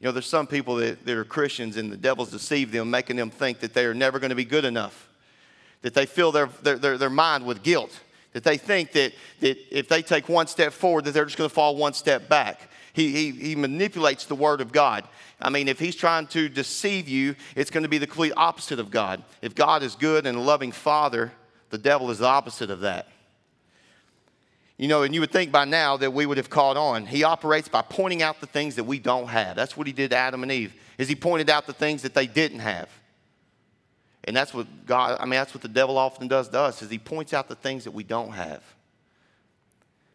You 0.00 0.06
know, 0.06 0.12
there's 0.12 0.26
some 0.26 0.46
people 0.46 0.76
that, 0.76 1.04
that 1.04 1.16
are 1.16 1.24
Christians 1.24 1.76
and 1.76 1.90
the 1.90 1.96
devil's 1.96 2.30
deceived 2.30 2.72
them, 2.72 2.90
making 2.90 3.16
them 3.16 3.30
think 3.30 3.60
that 3.60 3.74
they 3.74 3.86
are 3.86 3.94
never 3.94 4.18
going 4.18 4.30
to 4.30 4.36
be 4.36 4.44
good 4.44 4.64
enough, 4.64 5.08
that 5.82 5.94
they 5.94 6.06
fill 6.06 6.32
their, 6.32 6.46
their, 6.62 6.76
their, 6.78 6.98
their 6.98 7.10
mind 7.10 7.44
with 7.44 7.62
guilt, 7.62 7.98
that 8.32 8.44
they 8.44 8.56
think 8.56 8.92
that, 8.92 9.14
that 9.40 9.56
if 9.76 9.88
they 9.88 10.02
take 10.02 10.28
one 10.28 10.46
step 10.46 10.72
forward, 10.72 11.06
that 11.06 11.12
they're 11.12 11.24
just 11.24 11.38
going 11.38 11.48
to 11.48 11.54
fall 11.54 11.74
one 11.76 11.94
step 11.94 12.28
back. 12.28 12.68
He, 12.96 13.12
he, 13.12 13.30
he 13.30 13.56
manipulates 13.56 14.24
the 14.24 14.34
Word 14.34 14.62
of 14.62 14.72
God. 14.72 15.04
I 15.38 15.50
mean, 15.50 15.68
if 15.68 15.78
he's 15.78 15.94
trying 15.94 16.28
to 16.28 16.48
deceive 16.48 17.10
you, 17.10 17.36
it's 17.54 17.70
going 17.70 17.82
to 17.82 17.90
be 17.90 17.98
the 17.98 18.06
complete 18.06 18.32
opposite 18.38 18.78
of 18.78 18.90
God. 18.90 19.22
If 19.42 19.54
God 19.54 19.82
is 19.82 19.94
good 19.94 20.24
and 20.24 20.38
a 20.38 20.40
loving 20.40 20.72
Father, 20.72 21.30
the 21.68 21.76
devil 21.76 22.10
is 22.10 22.20
the 22.20 22.26
opposite 22.26 22.70
of 22.70 22.80
that. 22.80 23.08
You 24.78 24.88
know, 24.88 25.02
and 25.02 25.14
you 25.14 25.20
would 25.20 25.30
think 25.30 25.52
by 25.52 25.66
now 25.66 25.98
that 25.98 26.14
we 26.14 26.24
would 26.24 26.38
have 26.38 26.48
caught 26.48 26.78
on. 26.78 27.04
He 27.04 27.22
operates 27.22 27.68
by 27.68 27.82
pointing 27.82 28.22
out 28.22 28.40
the 28.40 28.46
things 28.46 28.76
that 28.76 28.84
we 28.84 28.98
don't 28.98 29.26
have. 29.26 29.56
That's 29.56 29.76
what 29.76 29.86
he 29.86 29.92
did 29.92 30.12
to 30.12 30.16
Adam 30.16 30.42
and 30.42 30.50
Eve. 30.50 30.72
Is 30.96 31.06
he 31.06 31.14
pointed 31.14 31.50
out 31.50 31.66
the 31.66 31.74
things 31.74 32.00
that 32.00 32.14
they 32.14 32.26
didn't 32.26 32.60
have. 32.60 32.88
And 34.24 34.34
that's 34.34 34.54
what 34.54 34.86
God, 34.86 35.18
I 35.20 35.24
mean, 35.24 35.32
that's 35.32 35.52
what 35.52 35.62
the 35.62 35.68
devil 35.68 35.98
often 35.98 36.28
does 36.28 36.48
to 36.48 36.58
us, 36.58 36.80
is 36.80 36.88
he 36.88 36.98
points 36.98 37.34
out 37.34 37.46
the 37.46 37.56
things 37.56 37.84
that 37.84 37.90
we 37.90 38.04
don't 38.04 38.32
have. 38.32 38.62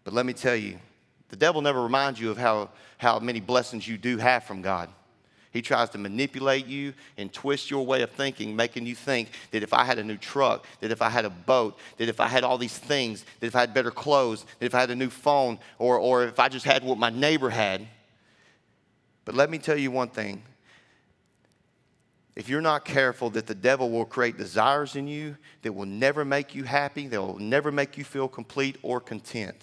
But 0.04 0.16
let 0.16 0.26
me 0.26 0.34
tell 0.34 0.56
you, 0.56 0.80
the 1.32 1.38
devil 1.38 1.62
never 1.62 1.82
reminds 1.82 2.20
you 2.20 2.30
of 2.30 2.38
how, 2.38 2.70
how 2.98 3.18
many 3.18 3.40
blessings 3.40 3.88
you 3.88 3.98
do 3.98 4.18
have 4.18 4.44
from 4.44 4.62
God. 4.62 4.90
He 5.52 5.62
tries 5.62 5.90
to 5.92 5.98
manipulate 5.98 6.68
you 6.68 6.94
and 7.18 7.32
twist 7.32 7.72
your 7.72 7.86
way 7.86 8.02
of 8.02 8.12
thinking, 8.12 8.56
making 8.56 8.86
you 8.86 8.96
think 8.96 9.30
that 9.52 9.64
if 9.64 9.74
I 9.74 9.86
had 9.86 9.98
a 9.98 10.04
new 10.04 10.18
truck, 10.18 10.66
that 10.82 10.92
if 10.92 11.02
I 11.02 11.10
had 11.10 11.24
a 11.24 11.30
boat, 11.30 11.80
that 11.98 12.10
if 12.10 12.20
I 12.20 12.28
had 12.28 12.44
all 12.44 12.58
these 12.58 12.78
things, 12.78 13.26
that 13.40 13.48
if 13.48 13.56
I 13.56 13.62
had 13.62 13.74
better 13.74 13.92
clothes, 13.92 14.46
that 14.60 14.66
if 14.66 14.76
I 14.76 14.82
had 14.82 14.92
a 14.92 14.96
new 14.96 15.10
phone, 15.10 15.58
or, 15.80 15.98
or 15.98 16.26
if 16.26 16.38
I 16.38 16.50
just 16.50 16.66
had 16.66 16.84
what 16.84 16.98
my 16.98 17.10
neighbor 17.10 17.50
had. 17.50 17.88
But 19.24 19.36
let 19.36 19.50
me 19.50 19.58
tell 19.58 19.78
you 19.78 19.90
one 19.90 20.10
thing. 20.10 20.44
If 22.36 22.50
you're 22.50 22.62
not 22.62 22.84
careful, 22.84 23.30
that 23.32 23.48
the 23.48 23.56
devil 23.56 23.90
will 23.90 24.06
create 24.06 24.38
desires 24.38 24.98
in 24.98 25.08
you 25.08 25.38
that 25.62 25.72
will 25.74 25.86
never 25.86 26.26
make 26.26 26.56
you 26.56 26.64
happy, 26.66 27.08
that 27.08 27.22
will 27.22 27.40
never 27.40 27.72
make 27.72 27.98
you 27.98 28.04
feel 28.04 28.28
complete 28.28 28.78
or 28.82 29.00
content 29.00 29.58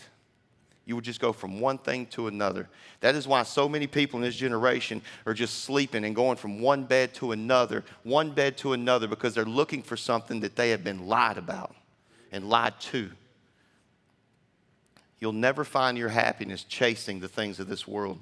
you 0.89 0.95
would 0.95 1.05
just 1.05 1.21
go 1.21 1.35
from 1.35 1.61
one 1.61 1.77
thing 1.77 2.07
to 2.07 2.29
another. 2.29 2.67
That 3.01 3.15
is 3.15 3.29
why 3.29 3.43
so 3.43 3.69
many 3.69 3.87
people 3.87 4.19
in 4.19 4.25
this 4.25 4.35
generation 4.35 5.03
are 5.27 5.35
just 5.35 5.65
sleeping 5.65 6.03
and 6.07 6.17
going 6.17 6.39
from 6.39 6.63
one 6.63 6.85
bed 6.85 7.13
to 7.17 7.33
another, 7.33 7.85
one 8.05 8.31
bed 8.31 8.57
to 8.59 8.73
another, 8.73 9.07
because 9.07 9.35
they're 9.35 9.45
looking 9.45 9.83
for 9.83 9.99
something 9.99 10.41
that 10.41 10.57
they 10.57 10.71
have 10.71 10.83
been 10.83 11.07
lied 11.07 11.37
about 11.37 11.77
and 12.33 12.49
lied 12.49 12.81
to. 12.81 13.11
You'll 15.21 15.33
never 15.33 15.63
find 15.63 15.99
your 15.99 16.09
happiness 16.09 16.65
chasing 16.65 17.21
the 17.21 17.29
things 17.29 17.61
of 17.61 17.69
this 17.69 17.87
world. 17.87 18.19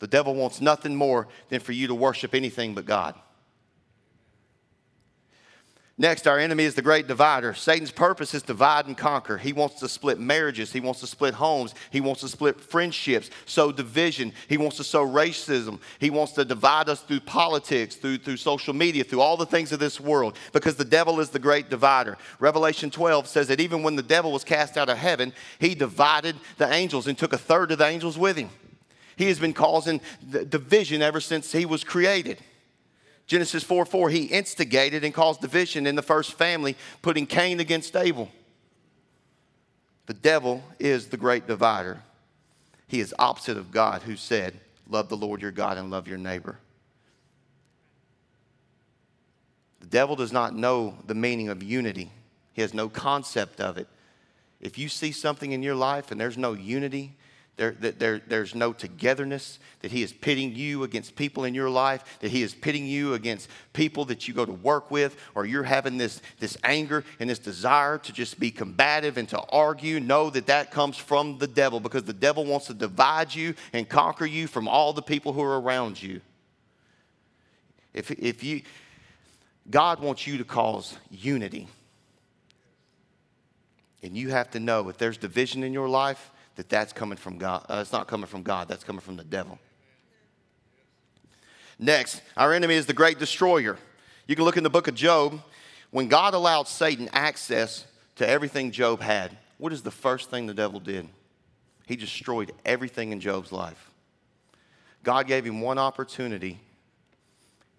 The 0.00 0.06
devil 0.06 0.34
wants 0.34 0.60
nothing 0.60 0.94
more 0.94 1.28
than 1.48 1.60
for 1.60 1.72
you 1.72 1.86
to 1.86 1.94
worship 1.94 2.34
anything 2.34 2.74
but 2.74 2.84
God. 2.84 3.14
Next, 5.96 6.26
our 6.26 6.40
enemy 6.40 6.64
is 6.64 6.74
the 6.74 6.82
great 6.82 7.06
divider. 7.06 7.54
Satan's 7.54 7.92
purpose 7.92 8.34
is 8.34 8.42
divide 8.42 8.86
and 8.86 8.98
conquer. 8.98 9.38
He 9.38 9.52
wants 9.52 9.78
to 9.78 9.88
split 9.88 10.18
marriages. 10.18 10.72
He 10.72 10.80
wants 10.80 10.98
to 11.00 11.06
split 11.06 11.34
homes. 11.34 11.72
He 11.90 12.00
wants 12.00 12.22
to 12.22 12.28
split 12.28 12.60
friendships, 12.60 13.30
sow 13.46 13.70
division. 13.70 14.32
He 14.48 14.56
wants 14.56 14.76
to 14.78 14.84
sow 14.84 15.06
racism. 15.06 15.78
He 16.00 16.10
wants 16.10 16.32
to 16.32 16.44
divide 16.44 16.88
us 16.88 17.00
through 17.02 17.20
politics, 17.20 17.94
through, 17.94 18.18
through 18.18 18.38
social 18.38 18.74
media, 18.74 19.04
through 19.04 19.20
all 19.20 19.36
the 19.36 19.46
things 19.46 19.70
of 19.70 19.78
this 19.78 20.00
world, 20.00 20.36
because 20.52 20.74
the 20.74 20.84
devil 20.84 21.20
is 21.20 21.30
the 21.30 21.38
great 21.38 21.70
divider. 21.70 22.18
Revelation 22.40 22.90
12 22.90 23.28
says 23.28 23.46
that 23.46 23.60
even 23.60 23.84
when 23.84 23.94
the 23.94 24.02
devil 24.02 24.32
was 24.32 24.42
cast 24.42 24.76
out 24.76 24.88
of 24.88 24.98
heaven, 24.98 25.32
he 25.60 25.76
divided 25.76 26.34
the 26.58 26.72
angels 26.72 27.06
and 27.06 27.16
took 27.16 27.32
a 27.32 27.38
third 27.38 27.70
of 27.70 27.78
the 27.78 27.86
angels 27.86 28.18
with 28.18 28.36
him. 28.36 28.50
He 29.14 29.26
has 29.26 29.38
been 29.38 29.52
causing 29.52 30.00
division 30.48 31.02
ever 31.02 31.20
since 31.20 31.52
he 31.52 31.66
was 31.66 31.84
created. 31.84 32.38
Genesis 33.26 33.64
4 33.64 33.86
4, 33.86 34.10
he 34.10 34.24
instigated 34.24 35.04
and 35.04 35.14
caused 35.14 35.40
division 35.40 35.86
in 35.86 35.94
the 35.94 36.02
first 36.02 36.34
family, 36.34 36.76
putting 37.02 37.26
Cain 37.26 37.60
against 37.60 37.96
Abel. 37.96 38.30
The 40.06 40.14
devil 40.14 40.62
is 40.78 41.06
the 41.06 41.16
great 41.16 41.46
divider. 41.46 42.02
He 42.86 43.00
is 43.00 43.14
opposite 43.18 43.56
of 43.56 43.70
God, 43.70 44.02
who 44.02 44.16
said, 44.16 44.60
Love 44.88 45.08
the 45.08 45.16
Lord 45.16 45.40
your 45.40 45.50
God 45.50 45.78
and 45.78 45.90
love 45.90 46.06
your 46.06 46.18
neighbor. 46.18 46.58
The 49.80 49.86
devil 49.86 50.16
does 50.16 50.32
not 50.32 50.54
know 50.54 50.94
the 51.06 51.14
meaning 51.14 51.48
of 51.48 51.62
unity, 51.62 52.10
he 52.52 52.62
has 52.62 52.74
no 52.74 52.88
concept 52.88 53.60
of 53.60 53.78
it. 53.78 53.88
If 54.60 54.78
you 54.78 54.88
see 54.88 55.12
something 55.12 55.52
in 55.52 55.62
your 55.62 55.74
life 55.74 56.10
and 56.10 56.18
there's 56.18 56.38
no 56.38 56.54
unity, 56.54 57.16
there, 57.56 57.70
there, 57.72 58.20
there's 58.26 58.54
no 58.54 58.72
togetherness, 58.72 59.60
that 59.80 59.92
He 59.92 60.02
is 60.02 60.12
pitting 60.12 60.56
you 60.56 60.82
against 60.82 61.14
people 61.14 61.44
in 61.44 61.54
your 61.54 61.70
life, 61.70 62.18
that 62.20 62.32
He 62.32 62.42
is 62.42 62.52
pitting 62.52 62.86
you 62.86 63.14
against 63.14 63.48
people 63.72 64.04
that 64.06 64.26
you 64.26 64.34
go 64.34 64.44
to 64.44 64.52
work 64.52 64.90
with, 64.90 65.16
or 65.36 65.46
you're 65.46 65.62
having 65.62 65.96
this, 65.96 66.20
this 66.40 66.58
anger 66.64 67.04
and 67.20 67.30
this 67.30 67.38
desire 67.38 67.98
to 67.98 68.12
just 68.12 68.40
be 68.40 68.50
combative 68.50 69.18
and 69.18 69.28
to 69.28 69.40
argue. 69.50 70.00
Know 70.00 70.30
that 70.30 70.46
that 70.46 70.72
comes 70.72 70.96
from 70.96 71.38
the 71.38 71.46
devil 71.46 71.78
because 71.78 72.02
the 72.02 72.12
devil 72.12 72.44
wants 72.44 72.66
to 72.66 72.74
divide 72.74 73.32
you 73.32 73.54
and 73.72 73.88
conquer 73.88 74.26
you 74.26 74.48
from 74.48 74.66
all 74.66 74.92
the 74.92 75.02
people 75.02 75.32
who 75.32 75.42
are 75.42 75.60
around 75.60 76.02
you. 76.02 76.20
If, 77.92 78.10
if 78.10 78.42
you, 78.42 78.62
God 79.70 80.00
wants 80.00 80.26
you 80.26 80.38
to 80.38 80.44
cause 80.44 80.96
unity. 81.10 81.68
And 84.02 84.16
you 84.16 84.30
have 84.30 84.50
to 84.50 84.60
know 84.60 84.88
if 84.88 84.98
there's 84.98 85.16
division 85.16 85.62
in 85.62 85.72
your 85.72 85.88
life, 85.88 86.30
that 86.56 86.68
that's 86.68 86.92
coming 86.92 87.18
from 87.18 87.38
God. 87.38 87.66
Uh, 87.68 87.78
it's 87.80 87.92
not 87.92 88.06
coming 88.06 88.26
from 88.26 88.42
God, 88.42 88.68
that's 88.68 88.84
coming 88.84 89.00
from 89.00 89.16
the 89.16 89.24
devil. 89.24 89.58
Next, 91.78 92.22
our 92.36 92.52
enemy 92.52 92.74
is 92.74 92.86
the 92.86 92.92
great 92.92 93.18
destroyer. 93.18 93.76
You 94.26 94.36
can 94.36 94.44
look 94.44 94.56
in 94.56 94.62
the 94.62 94.70
book 94.70 94.88
of 94.88 94.94
Job. 94.94 95.40
When 95.90 96.08
God 96.08 96.34
allowed 96.34 96.68
Satan 96.68 97.08
access 97.12 97.84
to 98.16 98.28
everything 98.28 98.70
Job 98.70 99.00
had, 99.00 99.36
what 99.58 99.72
is 99.72 99.82
the 99.82 99.90
first 99.90 100.30
thing 100.30 100.46
the 100.46 100.54
devil 100.54 100.80
did? 100.80 101.08
He 101.86 101.96
destroyed 101.96 102.52
everything 102.64 103.12
in 103.12 103.20
Job's 103.20 103.52
life. 103.52 103.90
God 105.02 105.26
gave 105.26 105.44
him 105.44 105.60
one 105.60 105.78
opportunity. 105.78 106.58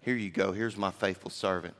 Here 0.02 0.14
you 0.14 0.30
go. 0.30 0.52
Here's 0.52 0.76
my 0.76 0.92
faithful 0.92 1.30
servant. 1.30 1.74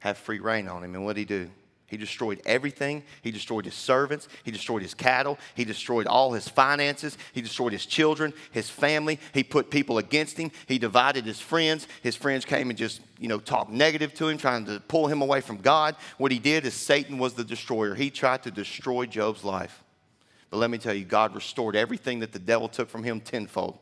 Have 0.00 0.18
free 0.18 0.38
rein 0.38 0.68
on 0.68 0.84
him. 0.84 0.94
And 0.94 1.04
what 1.04 1.16
did 1.16 1.20
he 1.20 1.24
do? 1.24 1.50
He 1.86 1.96
destroyed 1.96 2.40
everything. 2.46 3.04
He 3.22 3.30
destroyed 3.30 3.66
his 3.66 3.74
servants. 3.74 4.28
He 4.42 4.50
destroyed 4.50 4.82
his 4.82 4.94
cattle. 4.94 5.38
He 5.54 5.64
destroyed 5.64 6.06
all 6.06 6.32
his 6.32 6.48
finances. 6.48 7.18
He 7.32 7.42
destroyed 7.42 7.72
his 7.72 7.86
children, 7.86 8.32
his 8.52 8.70
family. 8.70 9.20
He 9.32 9.44
put 9.44 9.70
people 9.70 9.98
against 9.98 10.38
him. 10.38 10.50
He 10.66 10.78
divided 10.78 11.24
his 11.24 11.40
friends. 11.40 11.86
His 12.02 12.16
friends 12.16 12.44
came 12.44 12.70
and 12.70 12.78
just, 12.78 13.00
you 13.18 13.28
know, 13.28 13.38
talked 13.38 13.70
negative 13.70 14.14
to 14.14 14.28
him, 14.28 14.38
trying 14.38 14.64
to 14.66 14.80
pull 14.88 15.06
him 15.06 15.20
away 15.20 15.40
from 15.40 15.58
God. 15.58 15.94
What 16.16 16.32
he 16.32 16.38
did 16.38 16.64
is 16.64 16.74
Satan 16.74 17.18
was 17.18 17.34
the 17.34 17.44
destroyer. 17.44 17.94
He 17.94 18.10
tried 18.10 18.42
to 18.44 18.50
destroy 18.50 19.06
Job's 19.06 19.44
life. 19.44 19.84
But 20.50 20.56
let 20.56 20.70
me 20.70 20.78
tell 20.78 20.94
you, 20.94 21.04
God 21.04 21.34
restored 21.34 21.76
everything 21.76 22.20
that 22.20 22.32
the 22.32 22.38
devil 22.38 22.68
took 22.68 22.88
from 22.88 23.04
him 23.04 23.20
tenfold. 23.20 23.78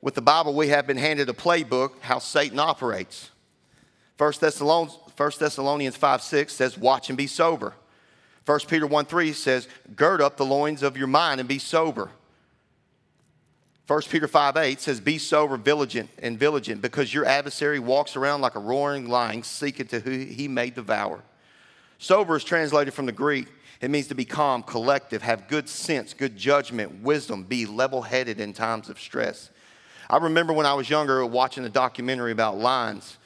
With 0.00 0.14
the 0.14 0.22
Bible, 0.22 0.54
we 0.54 0.68
have 0.68 0.86
been 0.86 0.96
handed 0.96 1.28
a 1.28 1.32
playbook 1.32 2.00
how 2.00 2.18
Satan 2.18 2.58
operates. 2.58 3.30
1 4.16 4.32
Thessalonians, 4.40 4.98
1 5.18 5.32
Thessalonians 5.36 5.96
5 5.96 6.22
6 6.22 6.52
says, 6.52 6.78
Watch 6.78 7.08
and 7.08 7.18
be 7.18 7.26
sober. 7.26 7.74
1 8.46 8.60
Peter 8.68 8.86
1 8.86 9.04
3 9.04 9.32
says, 9.32 9.66
Gird 9.96 10.20
up 10.20 10.36
the 10.36 10.44
loins 10.44 10.84
of 10.84 10.96
your 10.96 11.08
mind 11.08 11.40
and 11.40 11.48
be 11.48 11.58
sober. 11.58 12.10
1 13.88 14.02
Peter 14.02 14.28
5 14.28 14.56
8 14.56 14.80
says, 14.80 15.00
Be 15.00 15.18
sober, 15.18 15.56
vigilant, 15.56 16.08
and 16.22 16.38
vigilant, 16.38 16.82
because 16.82 17.12
your 17.12 17.24
adversary 17.24 17.80
walks 17.80 18.14
around 18.14 18.42
like 18.42 18.54
a 18.54 18.60
roaring 18.60 19.08
lion, 19.08 19.42
seeking 19.42 19.88
to 19.88 19.98
who 19.98 20.10
he 20.10 20.46
may 20.46 20.70
devour. 20.70 21.24
Sober 21.98 22.36
is 22.36 22.44
translated 22.44 22.94
from 22.94 23.06
the 23.06 23.12
Greek. 23.12 23.48
It 23.80 23.90
means 23.90 24.06
to 24.08 24.14
be 24.14 24.24
calm, 24.24 24.62
collective, 24.62 25.22
have 25.22 25.48
good 25.48 25.68
sense, 25.68 26.14
good 26.14 26.36
judgment, 26.36 27.02
wisdom, 27.02 27.42
be 27.42 27.66
level 27.66 28.02
headed 28.02 28.38
in 28.38 28.52
times 28.52 28.88
of 28.88 29.00
stress. 29.00 29.50
I 30.08 30.18
remember 30.18 30.52
when 30.52 30.66
I 30.66 30.74
was 30.74 30.88
younger 30.88 31.26
watching 31.26 31.64
a 31.64 31.68
documentary 31.68 32.30
about 32.30 32.56
lions 32.56 33.18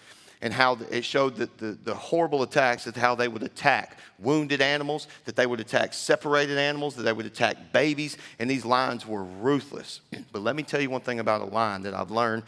and 0.42 0.52
how 0.52 0.76
it 0.90 1.04
showed 1.04 1.37
that 1.37 1.56
the, 1.58 1.78
the 1.84 1.94
horrible 1.94 2.42
attacks 2.42 2.88
of 2.88 2.96
how 2.96 3.14
they 3.14 3.28
would 3.28 3.44
attack 3.44 3.96
wounded 4.18 4.61
animals, 4.61 5.06
that 5.25 5.37
they 5.37 5.46
would 5.46 5.61
attack 5.61 5.94
separated 5.94 6.58
animals, 6.58 6.96
that 6.96 7.04
they 7.04 7.12
would 7.12 7.26
attack 7.26 7.72
babies, 7.72 8.18
and 8.40 8.50
these 8.50 8.64
lions 8.64 9.06
were 9.06 9.22
ruthless. 9.22 10.00
But 10.32 10.42
let 10.42 10.56
me 10.56 10.64
tell 10.64 10.80
you 10.80 10.90
one 10.90 11.02
thing 11.02 11.20
about 11.20 11.42
a 11.42 11.44
lion 11.44 11.82
that 11.82 11.94
I've 11.94 12.11
learned 12.11 12.42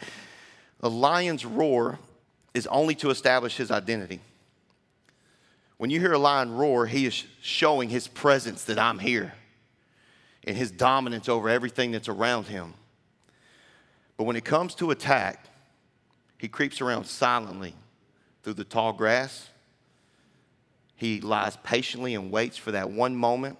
a 0.81 0.89
lion's 0.89 1.45
roar 1.45 1.97
is 2.53 2.67
only 2.67 2.95
to 2.95 3.09
establish 3.09 3.55
his 3.55 3.71
identity. 3.71 4.19
When 5.77 5.89
you 5.89 5.99
hear 5.99 6.13
a 6.13 6.19
lion 6.19 6.51
roar, 6.51 6.85
he 6.85 7.05
is 7.05 7.23
showing 7.41 7.89
his 7.89 8.07
presence 8.07 8.65
that 8.65 8.77
I'm 8.77 8.99
here 8.99 9.33
and 10.43 10.57
his 10.57 10.71
dominance 10.71 11.29
over 11.29 11.47
everything 11.49 11.91
that's 11.91 12.09
around 12.09 12.47
him. 12.47 12.73
But 14.17 14.25
when 14.25 14.35
it 14.35 14.45
comes 14.45 14.75
to 14.75 14.91
attack, 14.91 15.45
he 16.37 16.47
creeps 16.47 16.81
around 16.81 17.05
silently 17.05 17.73
through 18.45 18.53
the 18.53 18.63
tall 18.63 18.93
grass. 18.93 19.49
He 20.95 21.19
lies 21.19 21.57
patiently 21.63 22.13
and 22.13 22.29
waits 22.29 22.57
for 22.57 22.71
that 22.73 22.91
one 22.91 23.15
moment. 23.15 23.57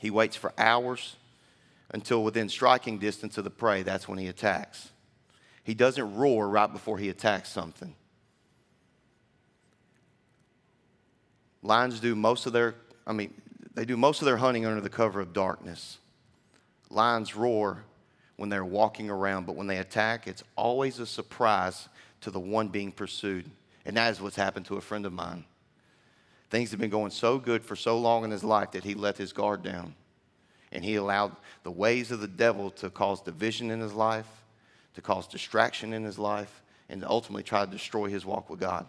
He 0.00 0.10
waits 0.10 0.36
for 0.36 0.54
hours 0.56 1.16
until 1.90 2.24
within 2.24 2.48
striking 2.48 2.98
distance 2.98 3.36
of 3.36 3.44
the 3.44 3.50
prey. 3.50 3.82
That's 3.82 4.08
when 4.08 4.18
he 4.18 4.26
attacks. 4.26 4.88
He 5.64 5.74
doesn't 5.74 6.16
roar 6.16 6.48
right 6.48 6.72
before 6.72 6.96
he 6.96 7.10
attacks 7.10 7.50
something. 7.50 7.94
Lions 11.62 12.00
do 12.00 12.14
most 12.14 12.46
of 12.46 12.54
their, 12.54 12.76
I 13.06 13.12
mean, 13.12 13.34
they 13.74 13.84
do 13.84 13.98
most 13.98 14.22
of 14.22 14.26
their 14.26 14.38
hunting 14.38 14.64
under 14.64 14.80
the 14.80 14.88
cover 14.88 15.20
of 15.20 15.34
darkness. 15.34 15.98
Lions 16.88 17.36
roar 17.36 17.84
when 18.36 18.48
they're 18.48 18.64
walking 18.64 19.10
around, 19.10 19.44
but 19.44 19.56
when 19.56 19.66
they 19.66 19.76
attack, 19.76 20.26
it's 20.26 20.42
always 20.56 21.00
a 21.00 21.06
surprise 21.06 21.90
to 22.22 22.30
the 22.30 22.40
one 22.40 22.68
being 22.68 22.90
pursued. 22.90 23.50
And 23.86 23.96
that 23.96 24.12
is 24.12 24.20
what's 24.20 24.36
happened 24.36 24.66
to 24.66 24.76
a 24.76 24.80
friend 24.80 25.04
of 25.06 25.12
mine. 25.12 25.44
Things 26.50 26.70
have 26.70 26.80
been 26.80 26.90
going 26.90 27.10
so 27.10 27.38
good 27.38 27.64
for 27.64 27.76
so 27.76 27.98
long 27.98 28.24
in 28.24 28.30
his 28.30 28.44
life 28.44 28.72
that 28.72 28.84
he 28.84 28.94
let 28.94 29.16
his 29.16 29.32
guard 29.32 29.62
down. 29.62 29.94
And 30.72 30.84
he 30.84 30.96
allowed 30.96 31.34
the 31.62 31.70
ways 31.70 32.10
of 32.10 32.20
the 32.20 32.28
devil 32.28 32.70
to 32.72 32.90
cause 32.90 33.20
division 33.20 33.70
in 33.70 33.80
his 33.80 33.92
life, 33.92 34.26
to 34.94 35.00
cause 35.00 35.26
distraction 35.26 35.92
in 35.92 36.04
his 36.04 36.18
life, 36.18 36.62
and 36.88 37.00
to 37.00 37.08
ultimately 37.08 37.42
try 37.42 37.64
to 37.64 37.70
destroy 37.70 38.08
his 38.08 38.24
walk 38.24 38.50
with 38.50 38.60
God. 38.60 38.86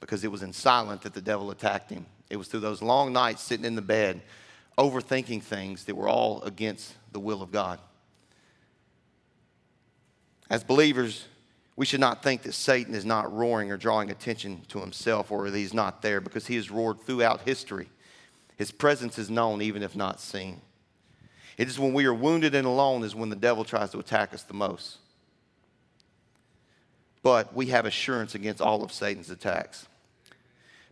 Because 0.00 0.24
it 0.24 0.30
was 0.30 0.42
in 0.42 0.52
silence 0.52 1.02
that 1.02 1.14
the 1.14 1.20
devil 1.20 1.50
attacked 1.50 1.90
him. 1.90 2.06
It 2.30 2.36
was 2.36 2.48
through 2.48 2.60
those 2.60 2.82
long 2.82 3.12
nights 3.12 3.42
sitting 3.42 3.64
in 3.64 3.74
the 3.74 3.82
bed, 3.82 4.22
overthinking 4.78 5.42
things 5.42 5.84
that 5.84 5.94
were 5.94 6.08
all 6.08 6.42
against 6.42 6.94
the 7.12 7.20
will 7.20 7.42
of 7.42 7.52
God. 7.52 7.78
As 10.50 10.64
believers, 10.64 11.26
we 11.76 11.86
should 11.86 12.00
not 12.00 12.22
think 12.22 12.42
that 12.42 12.52
Satan 12.52 12.94
is 12.94 13.04
not 13.04 13.32
roaring 13.32 13.70
or 13.70 13.76
drawing 13.76 14.10
attention 14.10 14.62
to 14.68 14.80
himself 14.80 15.30
or 15.30 15.50
that 15.50 15.56
he's 15.56 15.72
not 15.72 16.02
there 16.02 16.20
because 16.20 16.46
he 16.46 16.56
has 16.56 16.70
roared 16.70 17.00
throughout 17.02 17.42
history. 17.42 17.88
His 18.56 18.70
presence 18.70 19.18
is 19.18 19.30
known 19.30 19.62
even 19.62 19.82
if 19.82 19.96
not 19.96 20.20
seen. 20.20 20.60
It 21.56 21.68
is 21.68 21.78
when 21.78 21.94
we 21.94 22.04
are 22.04 22.14
wounded 22.14 22.54
and 22.54 22.66
alone 22.66 23.04
is 23.04 23.14
when 23.14 23.30
the 23.30 23.36
devil 23.36 23.64
tries 23.64 23.90
to 23.90 23.98
attack 23.98 24.34
us 24.34 24.42
the 24.42 24.54
most. 24.54 24.98
But 27.22 27.54
we 27.54 27.66
have 27.66 27.86
assurance 27.86 28.34
against 28.34 28.60
all 28.60 28.82
of 28.82 28.92
Satan's 28.92 29.30
attacks. 29.30 29.86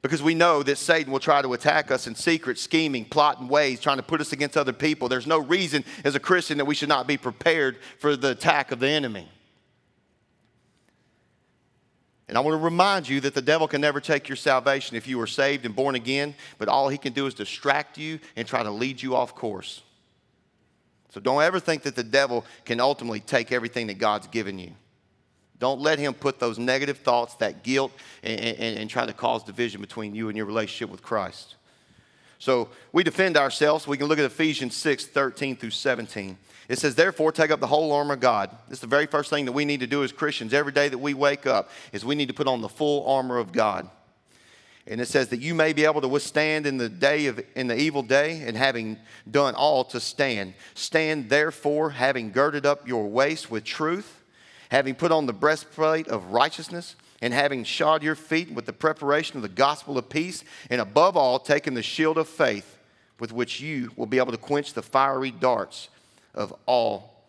Because 0.03 0.23
we 0.23 0.35
know 0.35 0.63
that 0.63 0.79
Satan 0.79 1.13
will 1.13 1.21
try 1.21 1.43
to 1.43 1.53
attack 1.53 1.91
us 1.91 2.07
in 2.07 2.15
secret, 2.15 2.59
scheming, 2.59 3.05
plotting 3.05 3.49
ways, 3.49 3.81
trying 3.81 3.99
to 3.99 4.03
put 4.03 4.23
us 4.23 4.33
against 4.33 4.57
other 4.57 4.73
people. 4.73 5.09
There's 5.09 5.27
no 5.27 5.39
reason 5.39 5.85
as 6.05 6.15
a 6.15 6.21
Christian 6.21 6.57
that 6.57 6.65
we 6.65 6.75
should 6.75 6.89
not 6.89 7.07
be 7.07 7.19
prepared 7.19 7.79
for 7.99 8.17
the 8.17 8.31
attack 8.31 8.73
of 8.73 8.81
the 8.81 8.89
enemy. 8.89 9.29
And 12.31 12.39
I 12.39 12.43
want 12.43 12.55
to 12.55 12.65
remind 12.65 13.09
you 13.09 13.21
that 13.23 13.35
the 13.35 13.43
devil 13.43 13.67
can 13.67 13.81
never 13.81 13.99
take 13.99 14.29
your 14.29 14.37
salvation 14.37 14.97
if 14.97 15.09
you 15.09 15.21
are 15.21 15.27
saved 15.27 15.67
and 15.67 15.75
born 15.75 15.97
again, 15.97 16.37
but 16.59 16.69
all 16.69 16.89
he 16.89 16.97
can 16.97 17.13
do 17.13 17.27
is 17.27 17.35
distract 17.35 17.99
you 17.99 18.21
and 18.37 18.47
try 18.47 18.63
to 18.63 18.71
lead 18.71 19.03
you 19.03 19.17
off 19.17 19.35
course. 19.35 19.83
So 21.09 21.19
don't 21.19 21.43
ever 21.43 21.59
think 21.59 21.83
that 21.83 21.97
the 21.97 22.05
devil 22.05 22.45
can 22.65 22.79
ultimately 22.79 23.19
take 23.19 23.51
everything 23.51 23.89
that 23.89 23.99
God's 23.99 24.29
given 24.29 24.61
you. 24.61 24.71
Don't 25.59 25.81
let 25.81 25.99
him 25.99 26.15
put 26.15 26.39
those 26.39 26.57
negative 26.57 26.99
thoughts, 26.99 27.35
that 27.35 27.65
guilt, 27.65 27.91
and, 28.23 28.39
and, 28.39 28.79
and 28.79 28.89
try 28.89 29.07
to 29.07 29.13
cause 29.13 29.43
division 29.43 29.81
between 29.81 30.15
you 30.15 30.29
and 30.29 30.37
your 30.37 30.47
relationship 30.47 30.89
with 30.89 31.03
Christ. 31.03 31.57
So 32.39 32.69
we 32.93 33.03
defend 33.03 33.37
ourselves. 33.39 33.89
We 33.89 33.97
can 33.99 34.07
look 34.07 34.21
at 34.21 34.25
Ephesians 34.25 34.77
6 34.77 35.07
13 35.07 35.57
through 35.57 35.71
17. 35.71 36.39
It 36.71 36.79
says, 36.79 36.95
therefore, 36.95 37.33
take 37.33 37.50
up 37.50 37.59
the 37.59 37.67
whole 37.67 37.91
armor 37.91 38.15
of 38.15 38.21
God. 38.21 38.49
This 38.69 38.77
is 38.77 38.81
the 38.81 38.87
very 38.87 39.07
first 39.07 39.29
thing 39.29 39.45
that 39.47 39.53
we 39.53 39.65
need 39.65 39.81
to 39.81 39.89
do 39.89 40.05
as 40.05 40.12
Christians 40.12 40.55
every 40.55 40.71
day 40.71 40.89
that 40.89 40.99
we 40.99 41.15
wake 41.15 41.45
up, 41.45 41.69
is 41.93 42.05
we 42.05 42.15
need 42.15 42.29
to 42.29 42.35
put 42.35 42.47
on 42.47 42.61
the 42.61 42.69
full 42.69 43.05
armor 43.11 43.39
of 43.39 43.50
God. 43.50 43.91
And 44.87 45.00
it 45.00 45.09
says 45.09 45.31
that 45.31 45.41
you 45.41 45.53
may 45.53 45.73
be 45.73 45.85
able 45.85 46.00
to 46.00 46.07
withstand 46.07 46.69
in 46.69 46.77
the 46.77 46.89
day 46.89 47.27
of 47.27 47.43
in 47.57 47.67
the 47.67 47.77
evil 47.77 48.05
day, 48.05 48.45
and 48.47 48.57
having 48.57 48.99
done 49.29 49.57
all 49.57 49.83
to 49.87 49.99
stand. 49.99 50.55
Stand 50.75 51.29
therefore, 51.29 51.91
having 51.91 52.31
girded 52.31 52.65
up 52.65 52.87
your 52.87 53.09
waist 53.09 53.50
with 53.50 53.65
truth, 53.65 54.23
having 54.69 54.95
put 54.95 55.11
on 55.11 55.27
the 55.27 55.33
breastplate 55.33 56.07
of 56.07 56.27
righteousness, 56.27 56.95
and 57.21 57.35
having 57.35 57.65
shod 57.65 58.05
your 58.05 58.15
feet 58.15 58.53
with 58.53 58.67
the 58.67 58.73
preparation 58.73 59.35
of 59.35 59.43
the 59.43 59.49
gospel 59.49 59.99
of 59.99 60.09
peace, 60.09 60.45
and 60.71 60.81
above 60.81 61.17
all, 61.17 61.41
taking 61.41 61.75
the 61.75 61.83
shield 61.83 62.17
of 62.17 62.29
faith, 62.29 62.79
with 63.19 63.33
which 63.33 63.61
you 63.61 63.91
will 63.97 64.07
be 64.07 64.19
able 64.19 64.31
to 64.31 64.39
quench 64.39 64.73
the 64.73 64.83
fiery 64.83 65.33
darts 65.33 65.89
of 66.35 66.55
all 66.67 67.25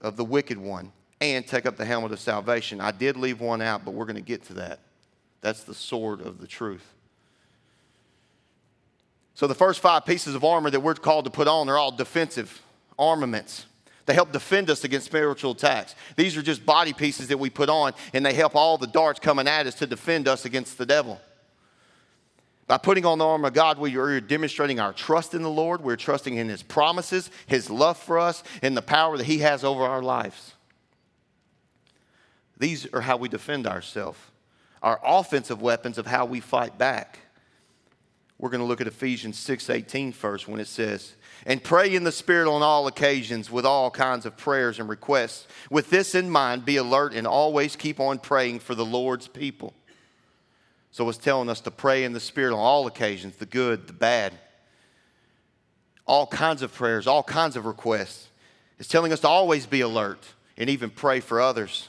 of 0.00 0.16
the 0.16 0.24
wicked 0.24 0.58
one, 0.58 0.92
and 1.20 1.46
take 1.46 1.66
up 1.66 1.76
the 1.76 1.84
helmet 1.84 2.12
of 2.12 2.20
salvation. 2.20 2.80
I 2.80 2.90
did 2.90 3.16
leave 3.16 3.40
one 3.40 3.62
out, 3.62 3.84
but 3.84 3.94
we're 3.94 4.04
going 4.04 4.16
to 4.16 4.22
get 4.22 4.44
to 4.46 4.54
that. 4.54 4.80
That's 5.40 5.64
the 5.64 5.74
sword 5.74 6.20
of 6.20 6.40
the 6.40 6.46
truth. 6.46 6.86
So, 9.34 9.46
the 9.46 9.54
first 9.54 9.80
five 9.80 10.04
pieces 10.04 10.34
of 10.34 10.44
armor 10.44 10.70
that 10.70 10.80
we're 10.80 10.94
called 10.94 11.24
to 11.24 11.30
put 11.30 11.48
on 11.48 11.68
are 11.68 11.78
all 11.78 11.92
defensive 11.92 12.60
armaments. 12.98 13.66
They 14.04 14.14
help 14.14 14.32
defend 14.32 14.68
us 14.68 14.84
against 14.84 15.06
spiritual 15.06 15.52
attacks. 15.52 15.94
These 16.16 16.36
are 16.36 16.42
just 16.42 16.66
body 16.66 16.92
pieces 16.92 17.28
that 17.28 17.38
we 17.38 17.50
put 17.50 17.68
on, 17.68 17.92
and 18.12 18.26
they 18.26 18.34
help 18.34 18.56
all 18.56 18.76
the 18.76 18.86
darts 18.86 19.20
coming 19.20 19.46
at 19.46 19.66
us 19.66 19.74
to 19.76 19.86
defend 19.86 20.26
us 20.26 20.44
against 20.44 20.76
the 20.76 20.86
devil. 20.86 21.20
By 22.72 22.78
putting 22.78 23.04
on 23.04 23.18
the 23.18 23.26
armor 23.26 23.48
of 23.48 23.52
God, 23.52 23.76
we 23.76 23.98
are 23.98 24.18
demonstrating 24.18 24.80
our 24.80 24.94
trust 24.94 25.34
in 25.34 25.42
the 25.42 25.50
Lord. 25.50 25.82
We're 25.82 25.94
trusting 25.94 26.38
in 26.38 26.48
His 26.48 26.62
promises, 26.62 27.30
His 27.46 27.68
love 27.68 27.98
for 27.98 28.18
us, 28.18 28.42
and 28.62 28.74
the 28.74 28.80
power 28.80 29.18
that 29.18 29.26
He 29.26 29.40
has 29.40 29.62
over 29.62 29.84
our 29.84 30.00
lives. 30.00 30.54
These 32.56 32.86
are 32.94 33.02
how 33.02 33.18
we 33.18 33.28
defend 33.28 33.66
ourselves 33.66 34.18
our 34.82 34.98
offensive 35.04 35.60
weapons 35.60 35.98
of 35.98 36.06
how 36.06 36.24
we 36.24 36.40
fight 36.40 36.78
back. 36.78 37.18
We're 38.38 38.48
going 38.48 38.62
to 38.62 38.66
look 38.66 38.80
at 38.80 38.86
Ephesians 38.86 39.36
6:18 39.36 40.14
first 40.14 40.48
when 40.48 40.58
it 40.58 40.66
says, 40.66 41.12
"And 41.44 41.62
pray 41.62 41.94
in 41.94 42.04
the 42.04 42.10
spirit 42.10 42.50
on 42.50 42.62
all 42.62 42.86
occasions 42.86 43.50
with 43.50 43.66
all 43.66 43.90
kinds 43.90 44.24
of 44.24 44.38
prayers 44.38 44.78
and 44.78 44.88
requests. 44.88 45.46
With 45.68 45.90
this 45.90 46.14
in 46.14 46.30
mind, 46.30 46.64
be 46.64 46.78
alert 46.78 47.12
and 47.12 47.26
always 47.26 47.76
keep 47.76 48.00
on 48.00 48.18
praying 48.18 48.60
for 48.60 48.74
the 48.74 48.86
Lord's 48.86 49.28
people." 49.28 49.74
So 50.92 51.08
it's 51.08 51.18
telling 51.18 51.48
us 51.48 51.60
to 51.62 51.70
pray 51.70 52.04
in 52.04 52.12
the 52.12 52.20
spirit 52.20 52.52
on 52.52 52.60
all 52.60 52.86
occasions, 52.86 53.36
the 53.36 53.46
good, 53.46 53.86
the 53.86 53.94
bad. 53.94 54.34
All 56.06 56.26
kinds 56.26 56.60
of 56.62 56.72
prayers, 56.72 57.06
all 57.06 57.22
kinds 57.22 57.56
of 57.56 57.64
requests. 57.64 58.28
It's 58.78 58.88
telling 58.88 59.12
us 59.12 59.20
to 59.20 59.28
always 59.28 59.66
be 59.66 59.80
alert 59.80 60.24
and 60.58 60.68
even 60.68 60.90
pray 60.90 61.20
for 61.20 61.40
others. 61.40 61.88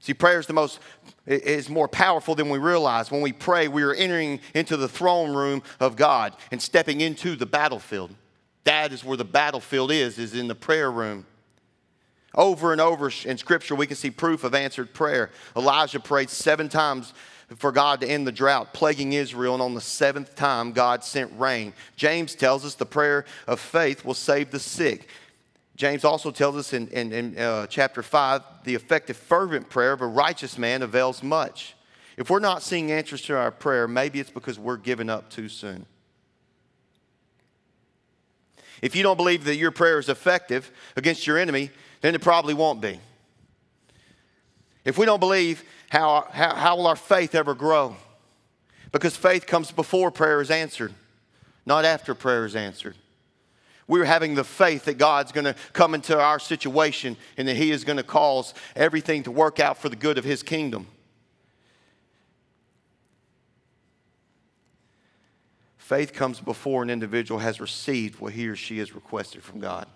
See, 0.00 0.14
prayer 0.14 0.38
is 0.38 0.46
the 0.46 0.52
most 0.54 0.80
is 1.26 1.68
more 1.68 1.88
powerful 1.88 2.34
than 2.34 2.48
we 2.48 2.58
realize. 2.58 3.10
When 3.10 3.22
we 3.22 3.32
pray, 3.32 3.68
we 3.68 3.82
are 3.82 3.94
entering 3.94 4.40
into 4.54 4.76
the 4.76 4.88
throne 4.88 5.34
room 5.34 5.62
of 5.80 5.96
God 5.96 6.34
and 6.50 6.60
stepping 6.60 7.00
into 7.00 7.36
the 7.36 7.46
battlefield. 7.46 8.14
That 8.64 8.92
is 8.92 9.04
where 9.04 9.16
the 9.16 9.24
battlefield 9.24 9.90
is, 9.90 10.18
is 10.18 10.34
in 10.34 10.48
the 10.48 10.54
prayer 10.54 10.90
room. 10.90 11.26
Over 12.34 12.72
and 12.72 12.80
over 12.80 13.10
in 13.24 13.38
Scripture, 13.38 13.74
we 13.74 13.86
can 13.86 13.96
see 13.96 14.10
proof 14.10 14.42
of 14.44 14.54
answered 14.54 14.92
prayer. 14.92 15.30
Elijah 15.56 16.00
prayed 16.00 16.30
seven 16.30 16.68
times 16.68 17.14
for 17.56 17.72
God 17.72 18.00
to 18.00 18.06
end 18.06 18.26
the 18.26 18.32
drought, 18.32 18.72
plaguing 18.72 19.12
Israel, 19.12 19.54
and 19.54 19.62
on 19.62 19.74
the 19.74 19.80
seventh 19.80 20.34
time, 20.34 20.72
God 20.72 21.04
sent 21.04 21.32
rain. 21.38 21.72
James 21.96 22.34
tells 22.34 22.64
us 22.64 22.74
the 22.74 22.86
prayer 22.86 23.24
of 23.46 23.60
faith 23.60 24.04
will 24.04 24.14
save 24.14 24.50
the 24.50 24.58
sick. 24.58 25.08
James 25.76 26.04
also 26.04 26.30
tells 26.30 26.56
us 26.56 26.72
in, 26.72 26.88
in, 26.88 27.12
in 27.12 27.38
uh, 27.38 27.66
chapter 27.66 28.02
5 28.02 28.42
the 28.64 28.74
effective, 28.74 29.16
fervent 29.16 29.68
prayer 29.68 29.92
of 29.92 30.00
a 30.00 30.06
righteous 30.06 30.56
man 30.56 30.82
avails 30.82 31.22
much. 31.22 31.74
If 32.16 32.30
we're 32.30 32.38
not 32.38 32.62
seeing 32.62 32.92
answers 32.92 33.22
to 33.22 33.36
our 33.36 33.50
prayer, 33.50 33.88
maybe 33.88 34.20
it's 34.20 34.30
because 34.30 34.58
we're 34.58 34.76
giving 34.76 35.10
up 35.10 35.30
too 35.30 35.48
soon. 35.48 35.84
If 38.80 38.94
you 38.94 39.02
don't 39.02 39.16
believe 39.16 39.44
that 39.44 39.56
your 39.56 39.70
prayer 39.70 39.98
is 39.98 40.08
effective 40.08 40.70
against 40.96 41.26
your 41.26 41.38
enemy, 41.38 41.70
then 42.02 42.14
it 42.14 42.20
probably 42.20 42.54
won't 42.54 42.80
be. 42.80 43.00
If 44.84 44.98
we 44.98 45.06
don't 45.06 45.20
believe, 45.20 45.64
how, 45.94 46.26
how, 46.32 46.54
how 46.56 46.76
will 46.76 46.88
our 46.88 46.96
faith 46.96 47.36
ever 47.36 47.54
grow? 47.54 47.94
Because 48.90 49.16
faith 49.16 49.46
comes 49.46 49.70
before 49.70 50.10
prayer 50.10 50.40
is 50.40 50.50
answered, 50.50 50.92
not 51.64 51.84
after 51.84 52.16
prayer 52.16 52.44
is 52.44 52.56
answered. 52.56 52.96
We're 53.86 54.04
having 54.04 54.34
the 54.34 54.42
faith 54.42 54.86
that 54.86 54.98
God's 54.98 55.30
going 55.30 55.44
to 55.44 55.54
come 55.72 55.94
into 55.94 56.18
our 56.18 56.40
situation 56.40 57.16
and 57.36 57.46
that 57.46 57.56
He 57.56 57.70
is 57.70 57.84
going 57.84 57.98
to 57.98 58.02
cause 58.02 58.54
everything 58.74 59.22
to 59.22 59.30
work 59.30 59.60
out 59.60 59.78
for 59.78 59.88
the 59.88 59.94
good 59.94 60.18
of 60.18 60.24
His 60.24 60.42
kingdom. 60.42 60.88
Faith 65.76 66.12
comes 66.12 66.40
before 66.40 66.82
an 66.82 66.90
individual 66.90 67.38
has 67.38 67.60
received 67.60 68.18
what 68.18 68.32
he 68.32 68.48
or 68.48 68.56
she 68.56 68.78
has 68.78 68.96
requested 68.96 69.44
from 69.44 69.60
God. 69.60 69.86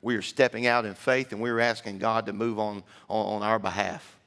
We 0.00 0.16
are 0.16 0.22
stepping 0.22 0.66
out 0.66 0.86
in 0.86 0.94
faith 0.94 1.32
and 1.32 1.42
we're 1.42 1.60
asking 1.60 1.98
God 1.98 2.24
to 2.26 2.32
move 2.32 2.58
on, 2.58 2.82
on, 3.10 3.42
on 3.42 3.42
our 3.42 3.58
behalf. 3.58 4.17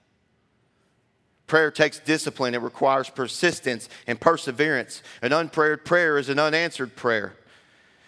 Prayer 1.52 1.70
takes 1.70 2.00
discipline, 2.00 2.56
it 2.56 2.62
requires 2.62 3.10
persistence 3.10 3.90
and 4.08 4.18
perseverance. 4.18 5.04
An 5.22 5.34
unprayed 5.34 5.84
prayer 5.84 6.18
is 6.18 6.30
an 6.30 6.40
unanswered 6.40 6.96
prayer. 6.96 7.34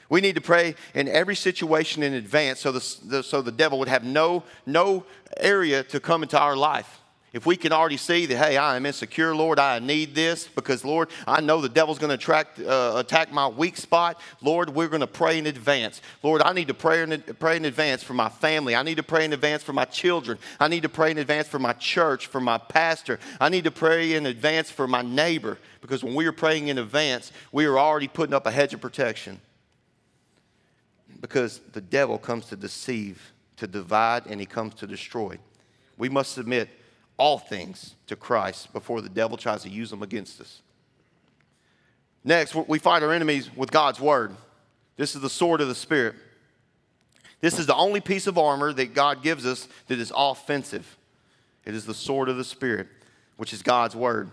We 0.08 0.22
need 0.22 0.36
to 0.36 0.42
pray 0.42 0.76
in 0.96 1.10
every 1.10 1.36
situation 1.36 2.04
in 2.04 2.14
advance 2.14 2.62
so 2.62 2.72
the, 2.72 2.96
the, 3.04 3.22
so 3.22 3.42
the 3.42 3.52
devil 3.52 3.80
would 3.80 3.90
have 3.90 4.06
no, 4.06 4.46
no 4.66 5.04
area 5.36 5.84
to 5.84 6.00
come 6.00 6.24
into 6.24 6.40
our 6.40 6.56
life. 6.56 7.02
If 7.34 7.48
we 7.48 7.58
can 7.58 7.72
already 7.72 7.98
see 7.98 8.28
that, 8.28 8.38
hey, 8.38 8.58
I 8.58 8.76
am 8.76 8.86
insecure, 8.86 9.36
Lord, 9.36 9.58
I 9.58 9.80
need 9.80 10.14
this 10.14 10.48
because, 10.48 10.86
Lord, 10.86 11.10
I 11.28 11.42
know 11.42 11.62
the 11.62 11.68
devil's 11.68 11.98
going 11.98 12.16
to 12.16 12.36
uh, 12.36 13.00
attack 13.00 13.32
my 13.32 13.48
weak 13.48 13.76
spot. 13.76 14.22
Lord, 14.40 14.70
we're 14.70 14.88
going 14.88 15.02
to 15.02 15.08
pray 15.08 15.40
in 15.40 15.48
advance. 15.48 16.00
Lord, 16.22 16.44
I 16.44 16.54
need 16.54 16.68
to 16.68 16.76
pray 16.76 17.02
in, 17.02 17.24
pray 17.40 17.58
in 17.58 17.66
advance 17.66 18.04
for 18.04 18.14
my 18.14 18.30
family. 18.30 18.76
I 18.76 18.84
need 18.84 18.98
to 18.98 19.04
pray 19.04 19.26
in 19.26 19.34
advance 19.34 19.64
for 19.64 19.74
my 19.74 19.86
children. 19.86 20.38
I 20.60 20.68
need 20.68 20.84
to 20.84 20.90
pray 20.90 21.10
in 21.10 21.18
advance 21.18 21.48
for 21.48 21.58
my 21.58 21.74
church, 21.74 22.28
for 22.28 22.40
my 22.40 22.60
pastor. 22.60 23.20
I 23.42 23.50
need 23.50 23.64
to 23.64 23.72
pray 23.72 24.14
in 24.14 24.28
advance 24.28 24.70
for 24.70 24.88
my 24.88 25.02
neighbor 25.02 25.58
because 25.82 26.04
when 26.04 26.14
we 26.14 26.28
are 26.28 26.32
praying 26.32 26.68
in 26.68 26.78
advance, 26.78 27.32
we 27.52 27.66
are 27.66 27.80
already 27.80 28.08
putting 28.08 28.36
up 28.36 28.46
a 28.46 28.52
hedge 28.52 28.76
of 28.76 28.82
protection 28.82 29.42
because 31.20 31.62
the 31.72 31.82
devil 31.82 32.20
comes 32.20 32.46
to 32.48 32.56
deceive, 32.56 33.34
to 33.58 33.66
divide, 33.66 34.28
and 34.28 34.40
he 34.40 34.46
comes 34.46 34.76
to 34.76 34.86
destroy. 34.86 35.40
We 35.98 36.10
must 36.10 36.34
submit 36.34 36.70
all 37.18 37.38
things 37.38 37.96
to 38.08 38.16
Christ 38.16 38.74
before 38.74 39.02
the 39.02 39.10
devil 39.10 39.38
tries 39.38 39.64
to 39.64 39.70
use 39.70 39.90
them 39.90 40.04
against 40.04 40.42
us. 40.42 40.62
Next, 42.24 42.56
we 42.56 42.80
fight 42.80 43.04
our 43.04 43.12
enemies 43.12 43.50
with 43.56 43.72
God's 43.72 44.00
word. 44.00 44.36
This 44.96 45.16
is 45.16 45.22
the 45.22 45.30
sword 45.30 45.62
of 45.62 45.68
the 45.68 45.76
Spirit. 45.76 46.16
This 47.42 47.60
is 47.60 47.66
the 47.66 47.76
only 47.76 48.00
piece 48.00 48.28
of 48.28 48.38
armor 48.38 48.72
that 48.72 48.94
God 48.94 49.22
gives 49.22 49.46
us 49.46 49.68
that 49.88 50.00
is 50.00 50.14
offensive. 50.16 50.98
It 51.66 51.76
is 51.76 51.86
the 51.86 51.94
sword 51.94 52.30
of 52.30 52.38
the 52.38 52.44
Spirit, 52.44 52.88
which 53.38 53.52
is 53.52 53.62
God's 53.62 53.96
word. 53.96 54.30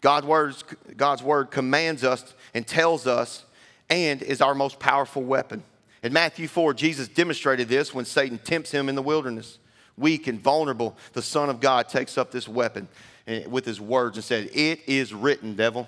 God's 0.00 0.26
word, 0.26 0.54
God's 0.96 1.22
word 1.22 1.50
commands 1.50 2.04
us 2.04 2.34
and 2.54 2.66
tells 2.66 3.06
us 3.06 3.44
and 3.90 4.22
is 4.22 4.40
our 4.40 4.54
most 4.54 4.78
powerful 4.78 5.22
weapon. 5.22 5.62
In 6.02 6.12
Matthew 6.12 6.48
4, 6.48 6.74
Jesus 6.74 7.08
demonstrated 7.08 7.68
this 7.68 7.94
when 7.94 8.04
Satan 8.04 8.38
tempts 8.38 8.70
him 8.70 8.88
in 8.88 8.94
the 8.94 9.02
wilderness. 9.02 9.58
Weak 9.96 10.26
and 10.26 10.40
vulnerable, 10.40 10.96
the 11.12 11.22
Son 11.22 11.48
of 11.48 11.60
God 11.60 11.88
takes 11.88 12.18
up 12.18 12.30
this 12.30 12.48
weapon 12.48 12.88
eh, 13.26 13.46
with 13.46 13.64
his 13.64 13.80
words 13.80 14.16
and 14.16 14.24
said, 14.24 14.50
It 14.52 14.80
is 14.86 15.14
written, 15.14 15.54
devil. 15.54 15.86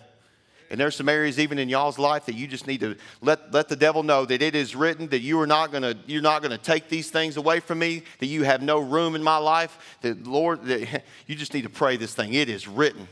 And 0.70 0.80
there's 0.80 0.96
some 0.96 1.08
areas 1.08 1.38
even 1.38 1.58
in 1.58 1.68
y'all's 1.68 1.98
life 1.98 2.26
that 2.26 2.34
you 2.34 2.46
just 2.46 2.66
need 2.66 2.80
to 2.80 2.96
let, 3.20 3.52
let 3.52 3.68
the 3.68 3.76
devil 3.76 4.02
know 4.02 4.24
that 4.24 4.42
it 4.42 4.54
is 4.54 4.74
written 4.74 5.06
that 5.08 5.20
you 5.20 5.38
are 5.40 5.46
not 5.46 5.70
gonna 5.70 5.94
you're 6.06 6.22
not 6.22 6.42
gonna 6.42 6.58
take 6.58 6.88
these 6.88 7.10
things 7.10 7.36
away 7.36 7.60
from 7.60 7.78
me, 7.78 8.02
that 8.18 8.26
you 8.26 8.42
have 8.42 8.62
no 8.62 8.80
room 8.80 9.14
in 9.14 9.22
my 9.22 9.36
life, 9.36 9.96
that 10.00 10.26
Lord, 10.26 10.64
that 10.64 11.04
you 11.26 11.34
just 11.34 11.54
need 11.54 11.62
to 11.62 11.70
pray 11.70 11.96
this 11.96 12.14
thing. 12.14 12.34
It 12.34 12.48
is 12.48 12.66
written. 12.66 13.06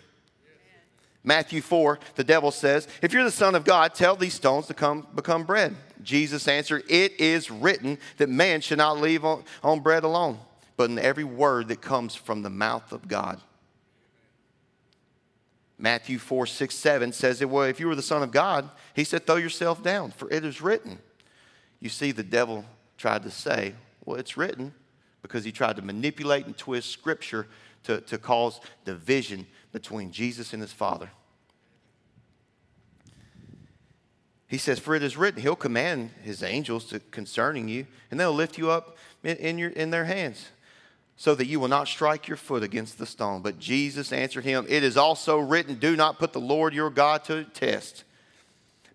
Matthew 1.26 1.62
4, 1.62 1.98
the 2.16 2.24
devil 2.24 2.50
says, 2.50 2.87
If 3.00 3.14
you're 3.14 3.24
the 3.24 3.30
Son 3.30 3.54
of 3.54 3.64
God, 3.64 3.94
tell 3.94 4.14
these 4.14 4.35
stones 4.35 4.66
to 4.66 4.74
come 4.74 5.07
become 5.14 5.44
bread. 5.44 5.74
Jesus 6.02 6.46
answered, 6.46 6.85
It 6.88 7.18
is 7.18 7.50
written 7.50 7.98
that 8.18 8.28
man 8.28 8.61
should 8.61 8.78
not 8.78 8.98
live 8.98 9.24
on, 9.24 9.44
on 9.62 9.80
bread 9.80 10.04
alone, 10.04 10.38
but 10.76 10.90
in 10.90 10.98
every 10.98 11.24
word 11.24 11.68
that 11.68 11.80
comes 11.80 12.14
from 12.14 12.42
the 12.42 12.50
mouth 12.50 12.92
of 12.92 13.08
God. 13.08 13.40
Matthew 15.78 16.18
4, 16.18 16.46
6, 16.46 16.74
7 16.74 17.12
says 17.12 17.44
well, 17.44 17.64
if 17.64 17.80
you 17.80 17.88
were 17.88 17.94
the 17.94 18.02
Son 18.02 18.22
of 18.22 18.30
God, 18.30 18.70
he 18.94 19.04
said, 19.04 19.26
throw 19.26 19.37
yourself 19.37 19.82
down, 19.82 20.10
for 20.12 20.30
it 20.30 20.44
is 20.44 20.60
written. 20.60 20.98
You 21.80 21.88
see, 21.88 22.12
the 22.12 22.22
devil 22.22 22.64
tried 22.96 23.24
to 23.24 23.30
say, 23.30 23.74
well, 24.04 24.16
it's 24.16 24.37
written, 24.37 24.72
because 25.22 25.44
he 25.44 25.52
tried 25.52 25.76
to 25.76 25.82
manipulate 25.82 26.46
and 26.46 26.56
twist 26.56 26.90
Scripture 26.90 27.46
to, 27.84 28.00
to 28.02 28.18
cause 28.18 28.60
division 28.84 29.46
between 29.72 30.12
Jesus 30.12 30.52
and 30.52 30.62
his 30.62 30.72
Father. 30.72 31.10
He 34.46 34.58
says, 34.58 34.78
For 34.78 34.94
it 34.94 35.02
is 35.02 35.16
written, 35.16 35.42
He'll 35.42 35.56
command 35.56 36.10
His 36.22 36.42
angels 36.42 36.84
to, 36.87 37.00
concerning 37.00 37.68
you, 37.68 37.87
and 38.10 38.20
they'll 38.20 38.32
lift 38.32 38.56
you 38.56 38.70
up 38.70 38.96
in, 39.24 39.37
in, 39.38 39.58
your, 39.58 39.70
in 39.70 39.90
their 39.90 40.04
hands, 40.04 40.48
so 41.16 41.35
that 41.35 41.46
you 41.46 41.61
will 41.61 41.68
not 41.68 41.88
strike 41.88 42.27
your 42.29 42.37
foot 42.37 42.62
against 42.62 42.98
the 42.98 43.07
stone. 43.07 43.42
But 43.42 43.59
Jesus 43.59 44.12
answered 44.12 44.44
him, 44.44 44.66
It 44.68 44.83
is 44.83 44.96
also 44.96 45.38
written, 45.38 45.77
Do 45.77 45.96
not 45.96 46.18
put 46.18 46.33
the 46.33 46.40
Lord 46.40 46.74
your 46.74 46.90
God 46.90 47.24
to 47.24 47.37
the 47.37 47.44
test. 47.44 48.05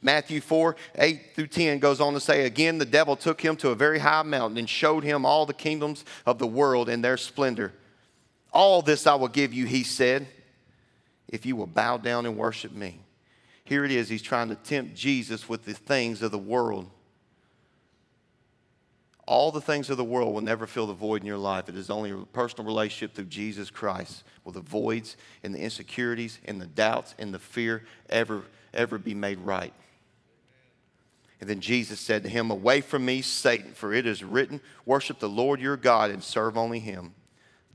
Matthew 0.01 0.39
4 0.39 0.75
8 0.95 1.21
through 1.35 1.47
10 1.47 1.79
goes 1.79 1.99
on 1.99 2.13
to 2.13 2.19
say, 2.19 2.45
Again, 2.45 2.77
the 2.77 2.85
devil 2.85 3.15
took 3.15 3.41
him 3.41 3.55
to 3.57 3.69
a 3.69 3.75
very 3.75 3.99
high 3.99 4.23
mountain 4.23 4.57
and 4.57 4.69
showed 4.69 5.03
him 5.03 5.25
all 5.25 5.45
the 5.45 5.53
kingdoms 5.53 6.05
of 6.25 6.39
the 6.39 6.47
world 6.47 6.89
and 6.89 7.03
their 7.03 7.17
splendor. 7.17 7.73
All 8.51 8.81
this 8.81 9.07
I 9.07 9.15
will 9.15 9.27
give 9.27 9.53
you, 9.53 9.65
he 9.65 9.83
said, 9.83 10.27
if 11.27 11.45
you 11.45 11.55
will 11.55 11.67
bow 11.67 11.97
down 11.97 12.25
and 12.25 12.35
worship 12.35 12.71
me. 12.71 12.99
Here 13.63 13.85
it 13.85 13.91
is, 13.91 14.09
he's 14.09 14.23
trying 14.23 14.49
to 14.49 14.55
tempt 14.55 14.95
Jesus 14.95 15.47
with 15.47 15.63
the 15.63 15.73
things 15.73 16.21
of 16.23 16.31
the 16.31 16.39
world. 16.39 16.89
All 19.29 19.51
the 19.51 19.61
things 19.61 19.91
of 19.91 19.97
the 19.97 20.03
world 20.03 20.33
will 20.33 20.41
never 20.41 20.65
fill 20.65 20.87
the 20.87 20.93
void 20.93 21.21
in 21.21 21.27
your 21.27 21.37
life. 21.37 21.69
It 21.69 21.75
is 21.75 21.91
only 21.91 22.09
a 22.09 22.17
personal 22.17 22.65
relationship 22.65 23.13
through 23.13 23.25
Jesus 23.25 23.69
Christ 23.69 24.23
will 24.43 24.53
the 24.53 24.59
voids 24.59 25.17
and 25.43 25.53
the 25.53 25.59
insecurities 25.59 26.39
and 26.45 26.59
the 26.59 26.65
doubts 26.65 27.13
and 27.19 27.31
the 27.31 27.37
fear 27.37 27.83
ever, 28.09 28.41
ever 28.73 28.97
be 28.97 29.13
made 29.13 29.37
right. 29.37 29.71
And 31.39 31.47
then 31.47 31.59
Jesus 31.59 31.99
said 31.99 32.23
to 32.23 32.29
him, 32.29 32.49
Away 32.49 32.81
from 32.81 33.05
me, 33.05 33.21
Satan, 33.21 33.73
for 33.73 33.93
it 33.93 34.07
is 34.07 34.23
written, 34.23 34.61
Worship 34.83 35.19
the 35.19 35.29
Lord 35.29 35.61
your 35.61 35.77
God 35.77 36.09
and 36.09 36.23
serve 36.23 36.57
only 36.57 36.79
him. 36.79 37.13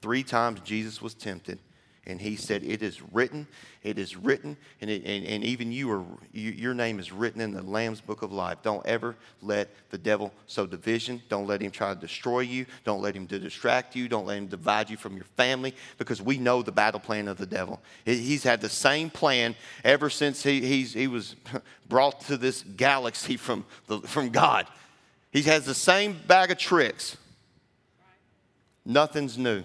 Three 0.03 0.25
times 0.25 0.59
Jesus 0.59 1.01
was 1.01 1.15
tempted 1.15 1.61
and 2.07 2.21
he 2.21 2.37
said, 2.37 2.63
It 2.63 2.83
is 2.83 3.01
written, 3.13 3.47
it 3.83 3.99
is 3.99 4.17
written, 4.17 4.57
and, 4.81 4.91
it, 4.91 5.05
and, 5.05 5.25
and 5.27 5.45
even 5.45 5.73
you 5.73 5.91
are, 5.91 6.05
you, 6.33 6.51
your 6.51 6.75
name 6.75 6.99
is 6.99 7.13
written 7.13 7.41
in 7.41 7.53
the 7.53 7.63
Lamb's 7.63 8.01
book 8.01 8.23
of 8.23 8.33
life. 8.33 8.59
Don't 8.63 8.85
ever 8.87 9.17
let 9.43 9.69
the 9.91 9.99
devil 9.99 10.33
sow 10.47 10.67
division. 10.67 11.23
Don't 11.29 11.47
let 11.47 11.61
him 11.61 11.71
try 11.71 11.95
to 11.95 12.01
destroy 12.01 12.41
you. 12.41 12.67
Don't 12.85 13.01
let 13.01 13.15
him 13.15 13.27
to 13.29 13.39
distract 13.39 13.97
you. 13.97 14.09
Don't 14.09 14.27
let 14.27 14.39
him 14.39 14.47
divide 14.47 14.91
you 14.91 14.97
from 14.97 15.17
your 15.17 15.27
family 15.37 15.75
because 15.99 16.21
we 16.21 16.37
know 16.37 16.63
the 16.63 16.73
battle 16.73 17.01
plan 17.01 17.29
of 17.29 17.39
the 17.39 17.47
devil. 17.47 17.81
He's 18.05 18.43
had 18.43 18.61
the 18.61 18.69
same 18.69 19.11
plan 19.11 19.55
ever 19.83 20.11
since 20.11 20.43
he, 20.43 20.61
he 20.61 21.07
was 21.07 21.37
brought 21.89 22.21
to 22.23 22.37
this 22.37 22.63
galaxy 22.77 23.37
from, 23.37 23.65
the, 23.87 24.01
from 24.01 24.31
God. 24.31 24.67
He 25.33 25.43
has 25.43 25.65
the 25.65 25.75
same 25.75 26.17
bag 26.27 26.51
of 26.51 26.59
tricks. 26.59 27.17
Nothing's 28.85 29.39
new. 29.39 29.65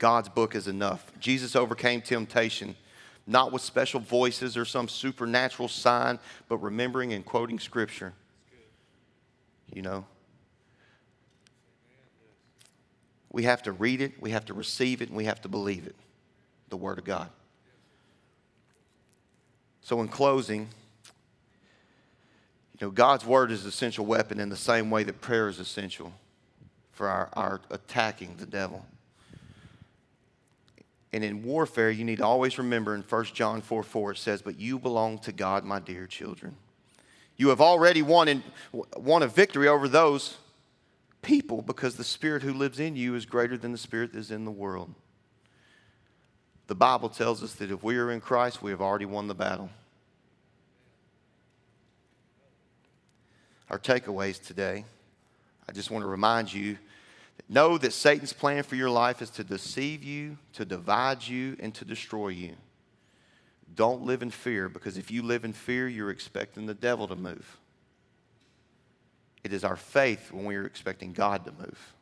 God's 0.00 0.30
book 0.30 0.54
is 0.56 0.66
enough. 0.66 1.12
Jesus 1.20 1.54
overcame 1.54 2.00
temptation, 2.00 2.74
not 3.26 3.52
with 3.52 3.60
special 3.60 4.00
voices 4.00 4.56
or 4.56 4.64
some 4.64 4.88
supernatural 4.88 5.68
sign, 5.68 6.18
but 6.48 6.56
remembering 6.56 7.12
and 7.12 7.24
quoting 7.24 7.58
Scripture. 7.60 8.14
You 9.72 9.82
know? 9.82 10.06
We 13.30 13.44
have 13.44 13.62
to 13.64 13.72
read 13.72 14.00
it, 14.00 14.20
we 14.20 14.30
have 14.30 14.46
to 14.46 14.54
receive 14.54 15.02
it, 15.02 15.08
and 15.08 15.16
we 15.16 15.26
have 15.26 15.42
to 15.42 15.48
believe 15.48 15.86
it 15.86 15.94
the 16.70 16.78
Word 16.78 16.98
of 16.98 17.04
God. 17.04 17.28
So, 19.82 20.00
in 20.00 20.08
closing, 20.08 20.68
you 22.72 22.86
know, 22.86 22.90
God's 22.90 23.26
Word 23.26 23.50
is 23.50 23.64
an 23.64 23.68
essential 23.68 24.06
weapon 24.06 24.40
in 24.40 24.48
the 24.48 24.56
same 24.56 24.90
way 24.90 25.02
that 25.02 25.20
prayer 25.20 25.48
is 25.48 25.58
essential 25.58 26.12
for 26.92 27.06
our, 27.08 27.28
our 27.34 27.60
attacking 27.70 28.36
the 28.38 28.46
devil. 28.46 28.86
And 31.12 31.24
in 31.24 31.42
warfare, 31.42 31.90
you 31.90 32.04
need 32.04 32.18
to 32.18 32.24
always 32.24 32.58
remember 32.58 32.94
in 32.94 33.02
1 33.02 33.24
John 33.26 33.62
4 33.62 33.82
4, 33.82 34.12
it 34.12 34.18
says, 34.18 34.42
But 34.42 34.60
you 34.60 34.78
belong 34.78 35.18
to 35.20 35.32
God, 35.32 35.64
my 35.64 35.80
dear 35.80 36.06
children. 36.06 36.56
You 37.36 37.48
have 37.48 37.60
already 37.60 38.02
won, 38.02 38.28
in, 38.28 38.42
won 38.96 39.22
a 39.22 39.26
victory 39.26 39.66
over 39.66 39.88
those 39.88 40.36
people 41.22 41.62
because 41.62 41.96
the 41.96 42.04
Spirit 42.04 42.42
who 42.42 42.52
lives 42.52 42.78
in 42.78 42.96
you 42.96 43.14
is 43.14 43.26
greater 43.26 43.56
than 43.56 43.72
the 43.72 43.78
Spirit 43.78 44.12
that 44.12 44.18
is 44.18 44.30
in 44.30 44.44
the 44.44 44.50
world. 44.50 44.94
The 46.66 46.74
Bible 46.74 47.08
tells 47.08 47.42
us 47.42 47.54
that 47.54 47.70
if 47.70 47.82
we 47.82 47.96
are 47.96 48.12
in 48.12 48.20
Christ, 48.20 48.62
we 48.62 48.70
have 48.70 48.80
already 48.80 49.06
won 49.06 49.26
the 49.26 49.34
battle. 49.34 49.70
Our 53.68 53.78
takeaways 53.78 54.40
today, 54.40 54.84
I 55.68 55.72
just 55.72 55.90
want 55.90 56.04
to 56.04 56.08
remind 56.08 56.52
you 56.52 56.78
Know 57.48 57.78
that 57.78 57.92
Satan's 57.92 58.32
plan 58.32 58.62
for 58.62 58.76
your 58.76 58.90
life 58.90 59.22
is 59.22 59.30
to 59.30 59.44
deceive 59.44 60.04
you, 60.04 60.38
to 60.52 60.64
divide 60.64 61.26
you, 61.26 61.56
and 61.58 61.74
to 61.74 61.84
destroy 61.84 62.28
you. 62.28 62.54
Don't 63.74 64.02
live 64.02 64.22
in 64.22 64.30
fear 64.30 64.68
because 64.68 64.96
if 64.96 65.10
you 65.10 65.22
live 65.22 65.44
in 65.44 65.52
fear, 65.52 65.88
you're 65.88 66.10
expecting 66.10 66.66
the 66.66 66.74
devil 66.74 67.08
to 67.08 67.16
move. 67.16 67.58
It 69.42 69.52
is 69.52 69.64
our 69.64 69.76
faith 69.76 70.32
when 70.32 70.44
we 70.44 70.56
are 70.56 70.66
expecting 70.66 71.12
God 71.12 71.44
to 71.44 71.52
move. 71.52 71.94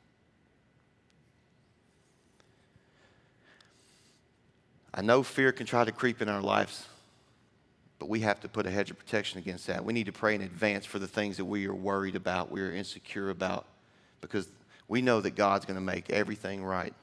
I 4.93 5.03
know 5.03 5.23
fear 5.23 5.53
can 5.53 5.67
try 5.67 5.85
to 5.85 5.93
creep 5.93 6.21
in 6.21 6.29
our 6.29 6.41
lives, 6.41 6.87
but 7.99 8.09
we 8.09 8.21
have 8.21 8.41
to 8.41 8.49
put 8.49 8.67
a 8.67 8.71
hedge 8.71 8.91
of 8.91 8.99
protection 8.99 9.39
against 9.39 9.67
that. 9.69 9.85
We 9.85 9.93
need 9.93 10.07
to 10.07 10.13
pray 10.13 10.35
in 10.35 10.41
advance 10.41 10.85
for 10.85 10.99
the 10.99 11.07
things 11.07 11.37
that 11.37 11.45
we 11.45 11.67
are 11.69 11.75
worried 11.75 12.17
about, 12.17 12.51
we 12.51 12.61
are 12.61 12.73
insecure 12.73 13.31
about, 13.31 13.67
because 14.21 14.49
we 14.89 15.03
know 15.03 15.21
that 15.21 15.37
God's 15.37 15.67
going 15.67 15.77
to 15.77 15.85
make 15.85 16.11
everything 16.11 16.65
right. 16.65 16.95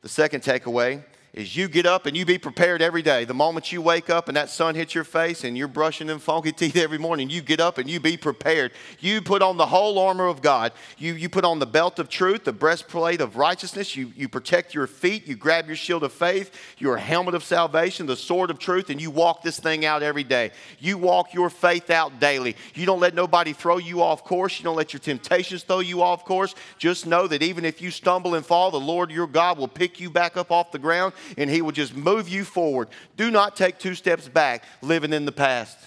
The 0.00 0.08
second 0.08 0.42
takeaway 0.42 1.04
is 1.32 1.56
you 1.56 1.66
get 1.66 1.86
up 1.86 2.04
and 2.04 2.14
you 2.14 2.26
be 2.26 2.36
prepared 2.36 2.82
every 2.82 3.00
day. 3.00 3.24
The 3.24 3.32
moment 3.32 3.72
you 3.72 3.80
wake 3.80 4.10
up 4.10 4.28
and 4.28 4.36
that 4.36 4.50
sun 4.50 4.74
hits 4.74 4.94
your 4.94 5.04
face 5.04 5.44
and 5.44 5.56
you're 5.56 5.66
brushing 5.66 6.06
them 6.06 6.18
funky 6.18 6.52
teeth 6.52 6.76
every 6.76 6.98
morning, 6.98 7.30
you 7.30 7.40
get 7.40 7.58
up 7.58 7.78
and 7.78 7.88
you 7.88 8.00
be 8.00 8.18
prepared. 8.18 8.72
You 9.00 9.22
put 9.22 9.40
on 9.40 9.56
the 9.56 9.64
whole 9.64 9.98
armor 9.98 10.26
of 10.26 10.42
God. 10.42 10.72
You, 10.98 11.14
you 11.14 11.30
put 11.30 11.44
on 11.44 11.58
the 11.58 11.66
belt 11.66 11.98
of 11.98 12.10
truth, 12.10 12.44
the 12.44 12.52
breastplate 12.52 13.22
of 13.22 13.36
righteousness. 13.36 13.96
You, 13.96 14.12
you 14.14 14.28
protect 14.28 14.74
your 14.74 14.86
feet. 14.86 15.26
You 15.26 15.34
grab 15.34 15.68
your 15.68 15.76
shield 15.76 16.04
of 16.04 16.12
faith, 16.12 16.54
your 16.76 16.98
helmet 16.98 17.34
of 17.34 17.42
salvation, 17.42 18.04
the 18.04 18.16
sword 18.16 18.50
of 18.50 18.58
truth, 18.58 18.90
and 18.90 19.00
you 19.00 19.10
walk 19.10 19.42
this 19.42 19.58
thing 19.58 19.86
out 19.86 20.02
every 20.02 20.24
day. 20.24 20.50
You 20.80 20.98
walk 20.98 21.32
your 21.32 21.48
faith 21.48 21.88
out 21.88 22.20
daily. 22.20 22.56
You 22.74 22.84
don't 22.84 23.00
let 23.00 23.14
nobody 23.14 23.54
throw 23.54 23.78
you 23.78 24.02
off 24.02 24.22
course. 24.22 24.58
You 24.58 24.64
don't 24.64 24.76
let 24.76 24.92
your 24.92 25.00
temptations 25.00 25.62
throw 25.62 25.80
you 25.80 26.02
off 26.02 26.26
course. 26.26 26.54
Just 26.76 27.06
know 27.06 27.26
that 27.26 27.42
even 27.42 27.64
if 27.64 27.80
you 27.80 27.90
stumble 27.90 28.34
and 28.34 28.44
fall, 28.44 28.70
the 28.70 28.78
Lord 28.78 29.10
your 29.10 29.26
God 29.26 29.56
will 29.56 29.68
pick 29.68 29.98
you 29.98 30.10
back 30.10 30.36
up 30.36 30.50
off 30.50 30.72
the 30.72 30.78
ground 30.78 31.14
and 31.36 31.50
He 31.50 31.62
will 31.62 31.72
just 31.72 31.94
move 31.94 32.28
you 32.28 32.44
forward. 32.44 32.88
Do 33.16 33.30
not 33.30 33.56
take 33.56 33.78
two 33.78 33.94
steps 33.94 34.28
back 34.28 34.64
living 34.80 35.12
in 35.12 35.24
the 35.24 35.32
past. 35.32 35.78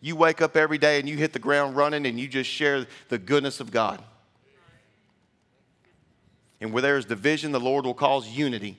You 0.00 0.14
wake 0.14 0.40
up 0.40 0.56
every 0.56 0.78
day 0.78 1.00
and 1.00 1.08
you 1.08 1.16
hit 1.16 1.32
the 1.32 1.38
ground 1.38 1.76
running 1.76 2.06
and 2.06 2.20
you 2.20 2.28
just 2.28 2.50
share 2.50 2.86
the 3.08 3.18
goodness 3.18 3.60
of 3.60 3.70
God. 3.70 4.02
And 6.60 6.72
where 6.72 6.82
there 6.82 6.96
is 6.96 7.04
division, 7.04 7.52
the 7.52 7.60
Lord 7.60 7.84
will 7.84 7.94
cause 7.94 8.28
unity. 8.28 8.78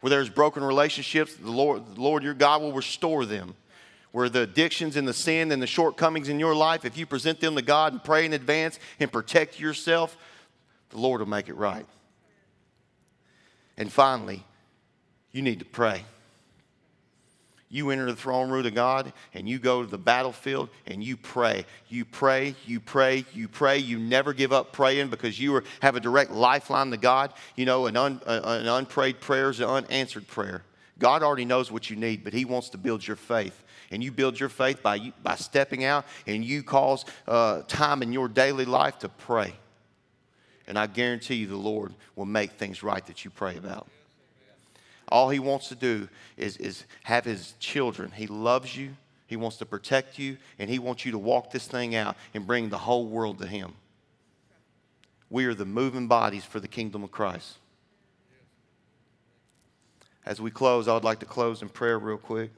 Where 0.00 0.10
there's 0.10 0.28
broken 0.28 0.64
relationships, 0.64 1.34
the 1.34 1.50
Lord, 1.50 1.94
the 1.94 2.00
Lord 2.00 2.22
your 2.22 2.34
God 2.34 2.60
will 2.60 2.72
restore 2.72 3.24
them. 3.24 3.54
Where 4.10 4.28
the 4.28 4.42
addictions 4.42 4.96
and 4.96 5.08
the 5.08 5.14
sin 5.14 5.52
and 5.52 5.62
the 5.62 5.66
shortcomings 5.66 6.28
in 6.28 6.38
your 6.38 6.54
life, 6.54 6.84
if 6.84 6.98
you 6.98 7.06
present 7.06 7.40
them 7.40 7.54
to 7.54 7.62
God 7.62 7.92
and 7.92 8.04
pray 8.04 8.26
in 8.26 8.32
advance 8.32 8.78
and 9.00 9.10
protect 9.10 9.58
yourself, 9.58 10.16
the 10.90 10.98
Lord 10.98 11.20
will 11.20 11.28
make 11.28 11.48
it 11.48 11.54
right. 11.54 11.86
And 13.76 13.92
finally, 13.92 14.44
you 15.32 15.42
need 15.42 15.58
to 15.60 15.64
pray. 15.64 16.04
You 17.72 17.88
enter 17.88 18.04
the 18.04 18.14
throne 18.14 18.50
room 18.50 18.66
of 18.66 18.74
God 18.74 19.14
and 19.32 19.48
you 19.48 19.58
go 19.58 19.82
to 19.82 19.88
the 19.88 19.96
battlefield 19.96 20.68
and 20.86 21.02
you 21.02 21.16
pray. 21.16 21.64
You 21.88 22.04
pray, 22.04 22.54
you 22.66 22.80
pray, 22.80 23.24
you 23.32 23.48
pray. 23.48 23.78
You 23.78 23.98
never 23.98 24.34
give 24.34 24.52
up 24.52 24.72
praying 24.72 25.08
because 25.08 25.40
you 25.40 25.54
are, 25.56 25.64
have 25.80 25.96
a 25.96 26.00
direct 26.00 26.30
lifeline 26.32 26.90
to 26.90 26.98
God. 26.98 27.32
You 27.56 27.64
know, 27.64 27.86
an, 27.86 27.96
un, 27.96 28.20
an 28.26 28.68
unprayed 28.68 29.20
prayer 29.20 29.48
is 29.48 29.60
an 29.60 29.70
unanswered 29.70 30.28
prayer. 30.28 30.64
God 30.98 31.22
already 31.22 31.46
knows 31.46 31.72
what 31.72 31.88
you 31.88 31.96
need, 31.96 32.24
but 32.24 32.34
He 32.34 32.44
wants 32.44 32.68
to 32.70 32.78
build 32.78 33.06
your 33.06 33.16
faith. 33.16 33.64
And 33.90 34.04
you 34.04 34.12
build 34.12 34.38
your 34.38 34.50
faith 34.50 34.82
by, 34.82 35.14
by 35.22 35.36
stepping 35.36 35.82
out 35.82 36.04
and 36.26 36.44
you 36.44 36.62
cause 36.62 37.06
uh, 37.26 37.62
time 37.68 38.02
in 38.02 38.12
your 38.12 38.28
daily 38.28 38.66
life 38.66 38.98
to 38.98 39.08
pray. 39.08 39.54
And 40.66 40.78
I 40.78 40.86
guarantee 40.86 41.36
you 41.36 41.46
the 41.46 41.56
Lord 41.56 41.92
will 42.16 42.26
make 42.26 42.52
things 42.52 42.82
right 42.82 43.04
that 43.06 43.24
you 43.24 43.30
pray 43.30 43.56
about. 43.56 43.88
All 45.08 45.28
He 45.28 45.38
wants 45.38 45.68
to 45.68 45.74
do 45.74 46.08
is, 46.36 46.56
is 46.56 46.84
have 47.02 47.24
His 47.24 47.54
children. 47.58 48.12
He 48.12 48.26
loves 48.26 48.76
you, 48.76 48.96
He 49.26 49.36
wants 49.36 49.56
to 49.58 49.66
protect 49.66 50.18
you, 50.18 50.38
and 50.58 50.70
He 50.70 50.78
wants 50.78 51.04
you 51.04 51.12
to 51.12 51.18
walk 51.18 51.50
this 51.50 51.66
thing 51.66 51.94
out 51.94 52.16
and 52.32 52.46
bring 52.46 52.68
the 52.68 52.78
whole 52.78 53.06
world 53.06 53.38
to 53.40 53.46
Him. 53.46 53.74
We 55.28 55.46
are 55.46 55.54
the 55.54 55.64
moving 55.64 56.08
bodies 56.08 56.44
for 56.44 56.60
the 56.60 56.68
kingdom 56.68 57.02
of 57.02 57.10
Christ. 57.10 57.58
As 60.24 60.40
we 60.40 60.50
close, 60.50 60.86
I 60.86 60.94
would 60.94 61.04
like 61.04 61.18
to 61.20 61.26
close 61.26 61.62
in 61.62 61.68
prayer 61.68 61.98
real 61.98 62.18
quick. 62.18 62.50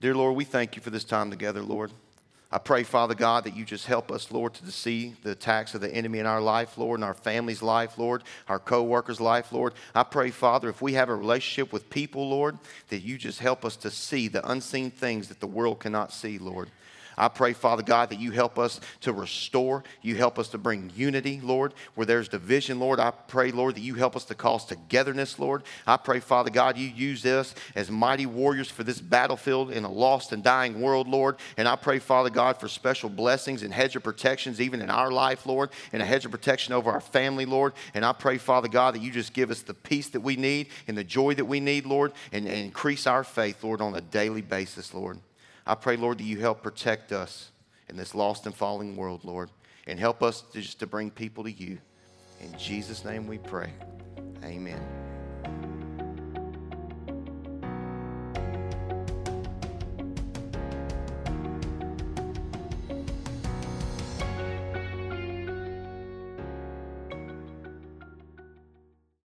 Dear 0.00 0.14
Lord, 0.14 0.34
we 0.34 0.44
thank 0.44 0.74
you 0.74 0.82
for 0.82 0.90
this 0.90 1.04
time 1.04 1.30
together, 1.30 1.62
Lord. 1.62 1.92
I 2.52 2.58
pray, 2.58 2.82
Father 2.82 3.14
God, 3.14 3.44
that 3.44 3.56
you 3.56 3.64
just 3.64 3.86
help 3.86 4.10
us, 4.10 4.32
Lord, 4.32 4.54
to 4.54 4.72
see 4.72 5.14
the 5.22 5.30
attacks 5.30 5.74
of 5.76 5.80
the 5.80 5.94
enemy 5.94 6.18
in 6.18 6.26
our 6.26 6.40
life, 6.40 6.76
Lord, 6.76 6.98
in 6.98 7.04
our 7.04 7.14
family's 7.14 7.62
life, 7.62 7.96
Lord, 7.96 8.24
our 8.48 8.58
co 8.58 8.82
workers' 8.82 9.20
life, 9.20 9.52
Lord. 9.52 9.72
I 9.94 10.02
pray, 10.02 10.30
Father, 10.30 10.68
if 10.68 10.82
we 10.82 10.94
have 10.94 11.08
a 11.08 11.14
relationship 11.14 11.72
with 11.72 11.88
people, 11.90 12.28
Lord, 12.28 12.58
that 12.88 13.02
you 13.02 13.18
just 13.18 13.38
help 13.38 13.64
us 13.64 13.76
to 13.76 13.90
see 13.90 14.26
the 14.26 14.48
unseen 14.50 14.90
things 14.90 15.28
that 15.28 15.38
the 15.38 15.46
world 15.46 15.78
cannot 15.78 16.12
see, 16.12 16.38
Lord. 16.38 16.70
I 17.20 17.28
pray, 17.28 17.52
Father 17.52 17.82
God, 17.82 18.08
that 18.08 18.18
you 18.18 18.30
help 18.30 18.58
us 18.58 18.80
to 19.02 19.12
restore. 19.12 19.84
You 20.00 20.16
help 20.16 20.38
us 20.38 20.48
to 20.48 20.58
bring 20.58 20.90
unity, 20.96 21.38
Lord, 21.42 21.74
where 21.94 22.06
there's 22.06 22.30
division, 22.30 22.80
Lord. 22.80 22.98
I 22.98 23.10
pray, 23.10 23.50
Lord, 23.50 23.74
that 23.76 23.82
you 23.82 23.94
help 23.94 24.16
us 24.16 24.24
to 24.24 24.34
cause 24.34 24.64
togetherness, 24.64 25.38
Lord. 25.38 25.62
I 25.86 25.98
pray, 25.98 26.20
Father 26.20 26.48
God, 26.48 26.78
you 26.78 26.88
use 26.88 27.26
us 27.26 27.54
as 27.74 27.90
mighty 27.90 28.24
warriors 28.24 28.70
for 28.70 28.84
this 28.84 29.02
battlefield 29.02 29.70
in 29.70 29.84
a 29.84 29.92
lost 29.92 30.32
and 30.32 30.42
dying 30.42 30.80
world, 30.80 31.08
Lord. 31.08 31.36
And 31.58 31.68
I 31.68 31.76
pray, 31.76 31.98
Father 31.98 32.30
God, 32.30 32.58
for 32.58 32.68
special 32.68 33.10
blessings 33.10 33.62
and 33.62 33.74
hedge 33.74 33.96
of 33.96 34.02
protections 34.02 34.58
even 34.58 34.80
in 34.80 34.88
our 34.88 35.12
life, 35.12 35.44
Lord, 35.44 35.68
and 35.92 36.00
a 36.00 36.06
hedge 36.06 36.24
of 36.24 36.30
protection 36.30 36.72
over 36.72 36.90
our 36.90 37.02
family, 37.02 37.44
Lord. 37.44 37.74
And 37.92 38.02
I 38.02 38.14
pray, 38.14 38.38
Father 38.38 38.68
God, 38.68 38.94
that 38.94 39.02
you 39.02 39.12
just 39.12 39.34
give 39.34 39.50
us 39.50 39.60
the 39.60 39.74
peace 39.74 40.08
that 40.08 40.20
we 40.20 40.36
need 40.36 40.68
and 40.88 40.96
the 40.96 41.04
joy 41.04 41.34
that 41.34 41.44
we 41.44 41.60
need, 41.60 41.84
Lord, 41.84 42.12
and, 42.32 42.46
and 42.46 42.56
increase 42.56 43.06
our 43.06 43.24
faith, 43.24 43.62
Lord, 43.62 43.82
on 43.82 43.94
a 43.94 44.00
daily 44.00 44.40
basis, 44.40 44.94
Lord. 44.94 45.18
I 45.66 45.74
pray, 45.74 45.96
Lord, 45.96 46.18
that 46.18 46.24
you 46.24 46.40
help 46.40 46.62
protect 46.62 47.12
us 47.12 47.50
in 47.88 47.96
this 47.96 48.14
lost 48.14 48.46
and 48.46 48.54
falling 48.54 48.96
world, 48.96 49.24
Lord, 49.24 49.50
and 49.86 49.98
help 49.98 50.22
us 50.22 50.42
to 50.52 50.60
just 50.60 50.80
to 50.80 50.86
bring 50.86 51.10
people 51.10 51.44
to 51.44 51.52
you. 51.52 51.78
In 52.40 52.56
Jesus' 52.58 53.04
name 53.04 53.26
we 53.26 53.38
pray. 53.38 53.72
Amen. 54.44 55.09